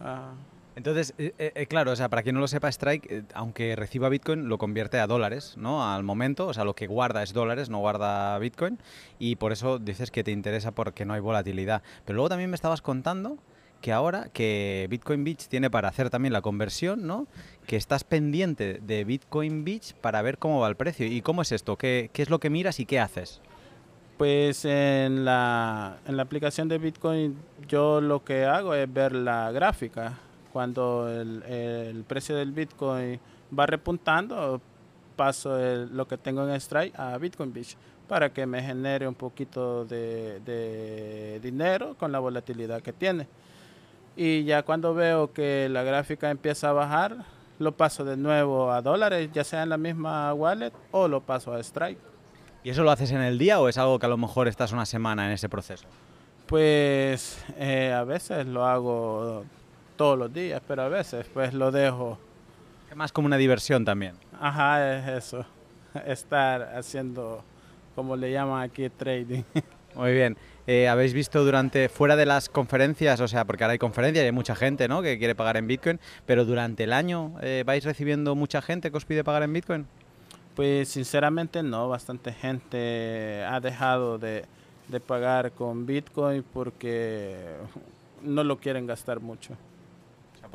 Uh. 0.00 0.55
Entonces, 0.76 1.14
eh, 1.16 1.32
eh, 1.38 1.66
claro, 1.66 1.92
o 1.92 1.96
sea, 1.96 2.10
para 2.10 2.22
quien 2.22 2.34
no 2.34 2.40
lo 2.42 2.48
sepa, 2.48 2.68
Strike, 2.68 3.10
eh, 3.10 3.22
aunque 3.32 3.74
reciba 3.76 4.10
Bitcoin, 4.10 4.50
lo 4.50 4.58
convierte 4.58 4.98
a 4.98 5.06
dólares, 5.06 5.54
¿no? 5.56 5.90
Al 5.90 6.02
momento, 6.04 6.46
o 6.46 6.52
sea, 6.52 6.64
lo 6.64 6.74
que 6.74 6.86
guarda 6.86 7.22
es 7.22 7.32
dólares, 7.32 7.70
no 7.70 7.78
guarda 7.78 8.38
Bitcoin, 8.38 8.78
y 9.18 9.36
por 9.36 9.52
eso 9.52 9.78
dices 9.78 10.10
que 10.10 10.22
te 10.22 10.32
interesa 10.32 10.72
porque 10.72 11.06
no 11.06 11.14
hay 11.14 11.20
volatilidad. 11.20 11.82
Pero 12.04 12.16
luego 12.16 12.28
también 12.28 12.50
me 12.50 12.56
estabas 12.56 12.82
contando 12.82 13.38
que 13.80 13.90
ahora 13.90 14.28
que 14.34 14.86
Bitcoin 14.90 15.24
Beach 15.24 15.48
tiene 15.48 15.70
para 15.70 15.88
hacer 15.88 16.10
también 16.10 16.34
la 16.34 16.42
conversión, 16.42 17.06
¿no? 17.06 17.26
Que 17.66 17.76
estás 17.76 18.04
pendiente 18.04 18.78
de 18.82 19.04
Bitcoin 19.04 19.64
Beach 19.64 19.94
para 19.94 20.20
ver 20.20 20.36
cómo 20.36 20.60
va 20.60 20.68
el 20.68 20.76
precio. 20.76 21.06
¿Y 21.06 21.22
cómo 21.22 21.40
es 21.40 21.52
esto? 21.52 21.76
¿Qué, 21.76 22.10
qué 22.12 22.20
es 22.20 22.28
lo 22.28 22.38
que 22.38 22.50
miras 22.50 22.80
y 22.80 22.84
qué 22.84 23.00
haces? 23.00 23.40
Pues 24.18 24.66
en 24.66 25.24
la, 25.24 25.98
en 26.06 26.18
la 26.18 26.22
aplicación 26.22 26.68
de 26.68 26.76
Bitcoin 26.76 27.36
yo 27.66 28.02
lo 28.02 28.24
que 28.24 28.44
hago 28.44 28.74
es 28.74 28.92
ver 28.92 29.12
la 29.12 29.50
gráfica. 29.52 30.18
Cuando 30.56 31.06
el, 31.06 31.42
el 31.42 32.02
precio 32.04 32.34
del 32.34 32.50
Bitcoin 32.50 33.20
va 33.52 33.66
repuntando, 33.66 34.58
paso 35.14 35.60
el, 35.60 35.94
lo 35.94 36.08
que 36.08 36.16
tengo 36.16 36.48
en 36.48 36.58
Strike 36.58 36.98
a 36.98 37.18
Bitcoin 37.18 37.52
Beach 37.52 37.76
para 38.08 38.32
que 38.32 38.46
me 38.46 38.62
genere 38.62 39.06
un 39.06 39.14
poquito 39.14 39.84
de, 39.84 40.40
de 40.40 41.40
dinero 41.42 41.94
con 41.98 42.10
la 42.10 42.20
volatilidad 42.20 42.80
que 42.80 42.94
tiene. 42.94 43.28
Y 44.16 44.44
ya 44.44 44.62
cuando 44.62 44.94
veo 44.94 45.30
que 45.30 45.68
la 45.68 45.82
gráfica 45.82 46.30
empieza 46.30 46.70
a 46.70 46.72
bajar, 46.72 47.26
lo 47.58 47.72
paso 47.72 48.06
de 48.06 48.16
nuevo 48.16 48.72
a 48.72 48.80
dólares, 48.80 49.28
ya 49.34 49.44
sea 49.44 49.62
en 49.62 49.68
la 49.68 49.76
misma 49.76 50.32
wallet 50.32 50.72
o 50.90 51.06
lo 51.06 51.20
paso 51.20 51.52
a 51.52 51.60
Strike. 51.60 51.98
¿Y 52.64 52.70
eso 52.70 52.82
lo 52.82 52.90
haces 52.90 53.10
en 53.10 53.20
el 53.20 53.36
día 53.36 53.60
o 53.60 53.68
es 53.68 53.76
algo 53.76 53.98
que 53.98 54.06
a 54.06 54.08
lo 54.08 54.16
mejor 54.16 54.48
estás 54.48 54.72
una 54.72 54.86
semana 54.86 55.26
en 55.26 55.32
ese 55.32 55.50
proceso? 55.50 55.86
Pues 56.46 57.44
eh, 57.58 57.92
a 57.92 58.04
veces 58.04 58.46
lo 58.46 58.64
hago 58.64 59.44
todos 59.96 60.18
los 60.18 60.32
días, 60.32 60.62
pero 60.66 60.82
a 60.82 60.88
veces 60.88 61.26
pues 61.32 61.54
lo 61.54 61.70
dejo. 61.70 62.18
Es 62.90 62.96
más 62.96 63.12
como 63.12 63.26
una 63.26 63.36
diversión 63.36 63.84
también. 63.84 64.14
Ajá, 64.40 64.96
es 64.96 65.24
eso. 65.24 65.44
Estar 66.06 66.74
haciendo, 66.76 67.42
como 67.94 68.16
le 68.16 68.30
llaman 68.32 68.62
aquí, 68.62 68.88
trading. 68.90 69.42
Muy 69.94 70.12
bien. 70.12 70.36
Eh, 70.66 70.88
¿Habéis 70.88 71.14
visto 71.14 71.44
durante, 71.44 71.88
fuera 71.88 72.16
de 72.16 72.26
las 72.26 72.48
conferencias, 72.48 73.20
o 73.20 73.28
sea, 73.28 73.44
porque 73.44 73.64
ahora 73.64 73.72
hay 73.72 73.78
conferencias 73.78 74.24
y 74.24 74.26
hay 74.26 74.32
mucha 74.32 74.54
gente 74.54 74.88
¿no? 74.88 75.00
que 75.00 75.16
quiere 75.18 75.34
pagar 75.34 75.56
en 75.56 75.66
Bitcoin, 75.66 76.00
pero 76.26 76.44
durante 76.44 76.84
el 76.84 76.92
año 76.92 77.32
eh, 77.40 77.62
vais 77.64 77.84
recibiendo 77.84 78.34
mucha 78.34 78.60
gente 78.60 78.90
que 78.90 78.96
os 78.96 79.04
pide 79.04 79.24
pagar 79.24 79.44
en 79.44 79.52
Bitcoin? 79.52 79.86
Pues 80.54 80.88
sinceramente 80.88 81.62
no, 81.62 81.88
bastante 81.88 82.32
gente 82.32 83.44
ha 83.48 83.60
dejado 83.60 84.18
de, 84.18 84.44
de 84.88 85.00
pagar 85.00 85.52
con 85.52 85.86
Bitcoin 85.86 86.44
porque 86.52 87.36
no 88.22 88.42
lo 88.42 88.58
quieren 88.58 88.86
gastar 88.86 89.20
mucho. 89.20 89.56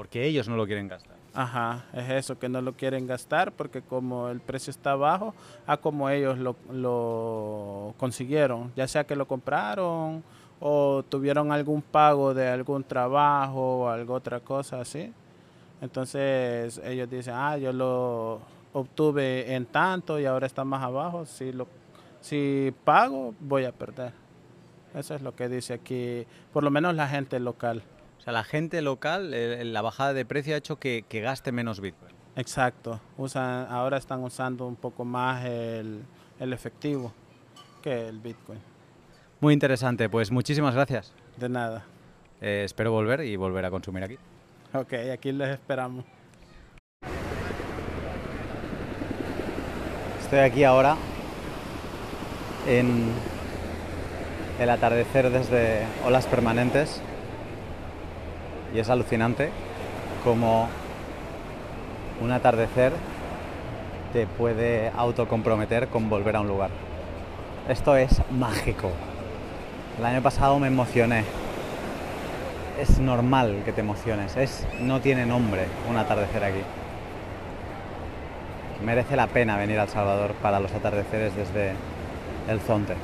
Porque 0.02 0.26
ellos 0.26 0.50
no 0.50 0.56
lo 0.56 0.66
quieren 0.66 0.88
gastar. 0.88 1.16
Ajá, 1.32 1.86
es 1.94 2.10
eso, 2.10 2.40
que 2.40 2.50
no 2.50 2.60
lo 2.60 2.74
quieren 2.74 3.06
gastar 3.06 3.52
porque 3.52 3.84
como 3.84 4.30
el 4.30 4.40
precio 4.40 4.72
está 4.72 4.96
bajo, 4.96 5.36
a 5.68 5.78
como 5.78 6.10
ellos 6.10 6.40
lo, 6.40 6.56
lo 6.72 7.94
consiguieron, 8.00 8.72
ya 8.76 8.88
sea 8.88 9.04
que 9.04 9.16
lo 9.16 9.28
compraron 9.28 10.24
o 10.60 11.04
tuvieron 11.08 11.52
algún 11.52 11.84
pago 11.84 12.34
de 12.34 12.48
algún 12.48 12.84
trabajo 12.84 13.82
o 13.82 13.90
alguna 13.90 14.18
otra 14.18 14.40
cosa 14.40 14.82
así. 14.82 15.14
Entonces 15.82 16.82
ellos 16.84 17.08
dicen, 17.08 17.36
ah, 17.38 17.60
yo 17.60 17.72
lo 17.72 18.42
obtuve 18.74 19.54
en 19.54 19.68
tanto 19.68 20.20
y 20.20 20.26
ahora 20.26 20.48
está 20.48 20.64
más 20.64 20.82
abajo, 20.82 21.28
si, 21.28 21.52
lo, 21.52 21.68
si 22.22 22.74
pago 22.84 23.36
voy 23.40 23.66
a 23.66 23.72
perder. 23.72 24.14
Eso 24.96 25.14
es 25.14 25.22
lo 25.22 25.36
que 25.36 25.48
dice 25.48 25.76
aquí, 25.76 26.26
por 26.52 26.64
lo 26.64 26.72
menos 26.72 26.96
la 26.96 27.08
gente 27.08 27.40
local. 27.40 27.84
O 28.22 28.24
sea, 28.24 28.34
la 28.34 28.44
gente 28.44 28.84
local, 28.84 29.34
eh, 29.34 29.66
la 29.66 29.82
bajada 29.82 30.14
de 30.14 30.26
precio 30.26 30.54
ha 30.54 30.58
hecho 30.58 30.76
que, 30.76 31.04
que 31.10 31.22
gaste 31.22 31.52
menos 31.52 31.82
Bitcoin. 31.82 32.14
Exacto. 32.36 33.02
Usan, 33.18 33.66
ahora 33.68 33.98
están 33.98 34.22
usando 34.24 34.68
un 34.68 34.76
poco 34.76 35.04
más 35.04 35.44
el, 35.44 36.04
el, 36.40 36.54
efectivo 36.54 37.12
que 37.82 38.10
el 38.10 38.20
Bitcoin. 38.20 38.60
Muy 39.40 39.56
interesante. 39.56 40.08
Pues 40.08 40.30
muchísimas 40.30 40.76
gracias. 40.76 41.16
De 41.36 41.50
nada. 41.50 41.84
Eh, 42.42 42.62
espero 42.64 42.92
volver 42.92 43.22
y 43.22 43.36
volver 43.38 43.66
a 43.66 43.72
consumir 43.72 44.04
aquí. 44.04 44.20
Ok, 44.72 44.94
aquí 45.12 45.32
les 45.32 45.50
esperamos. 45.50 46.06
Estoy 50.22 50.40
aquí 50.42 50.64
ahora 50.64 50.96
en 52.68 53.12
el 54.60 54.70
atardecer 54.70 55.32
desde 55.32 55.88
olas 56.06 56.28
permanentes 56.28 57.02
y 58.74 58.80
es 58.80 58.90
alucinante 58.90 59.50
como 60.24 60.70
un 62.22 62.32
atardecer 62.32 62.94
te 64.14 64.28
puede 64.28 64.92
autocomprometer 64.96 65.88
con 65.88 66.10
volver 66.10 66.36
a 66.36 66.42
un 66.42 66.48
lugar. 66.48 66.70
Esto 67.70 67.96
es 67.96 68.22
mágico. 68.30 68.92
El 69.98 70.06
año 70.06 70.22
pasado 70.22 70.60
me 70.60 70.68
emocioné. 70.68 71.24
Es 72.80 73.00
normal 73.00 73.62
que 73.64 73.72
te 73.72 73.82
emociones. 73.82 74.36
Es, 74.36 74.68
no 74.80 75.00
tiene 75.00 75.26
nombre 75.26 75.66
un 75.90 75.98
atardecer 75.98 76.44
aquí. 76.44 76.62
Merece 78.84 79.16
la 79.16 79.28
pena 79.28 79.58
venir 79.58 79.80
al 79.80 79.90
Salvador 79.90 80.34
para 80.42 80.60
los 80.60 80.74
atardeceres 80.74 81.36
desde 81.36 81.74
el 82.50 82.60
Zonte. 82.60 82.96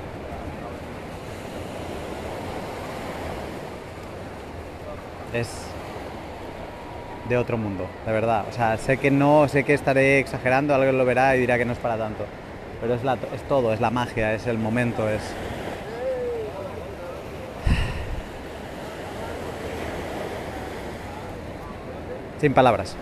Es 5.34 5.50
de 7.30 7.38
otro 7.38 7.58
mundo, 7.58 7.88
de 8.06 8.12
verdad. 8.12 8.46
O 8.50 8.54
sea, 8.54 8.78
sé 8.78 8.98
que 8.98 9.12
no, 9.12 9.48
sé 9.48 9.64
que 9.64 9.74
estaré 9.74 10.20
exagerando, 10.20 10.74
alguien 10.74 10.98
lo 10.98 11.06
verá 11.06 11.36
y 11.36 11.42
dirá 11.42 11.58
que 11.58 11.66
no 11.66 11.74
es 11.74 11.80
para 11.80 11.98
tanto. 11.98 12.26
Pero 12.82 12.94
es, 12.94 13.04
la, 13.04 13.18
es 13.34 13.42
todo, 13.48 13.74
es 13.74 13.82
la 13.82 13.90
magia, 13.90 14.34
es 14.34 14.48
el 14.48 14.58
momento, 14.58 15.10
es... 15.10 15.22
Sin 22.40 22.54
palabras. 22.54 22.96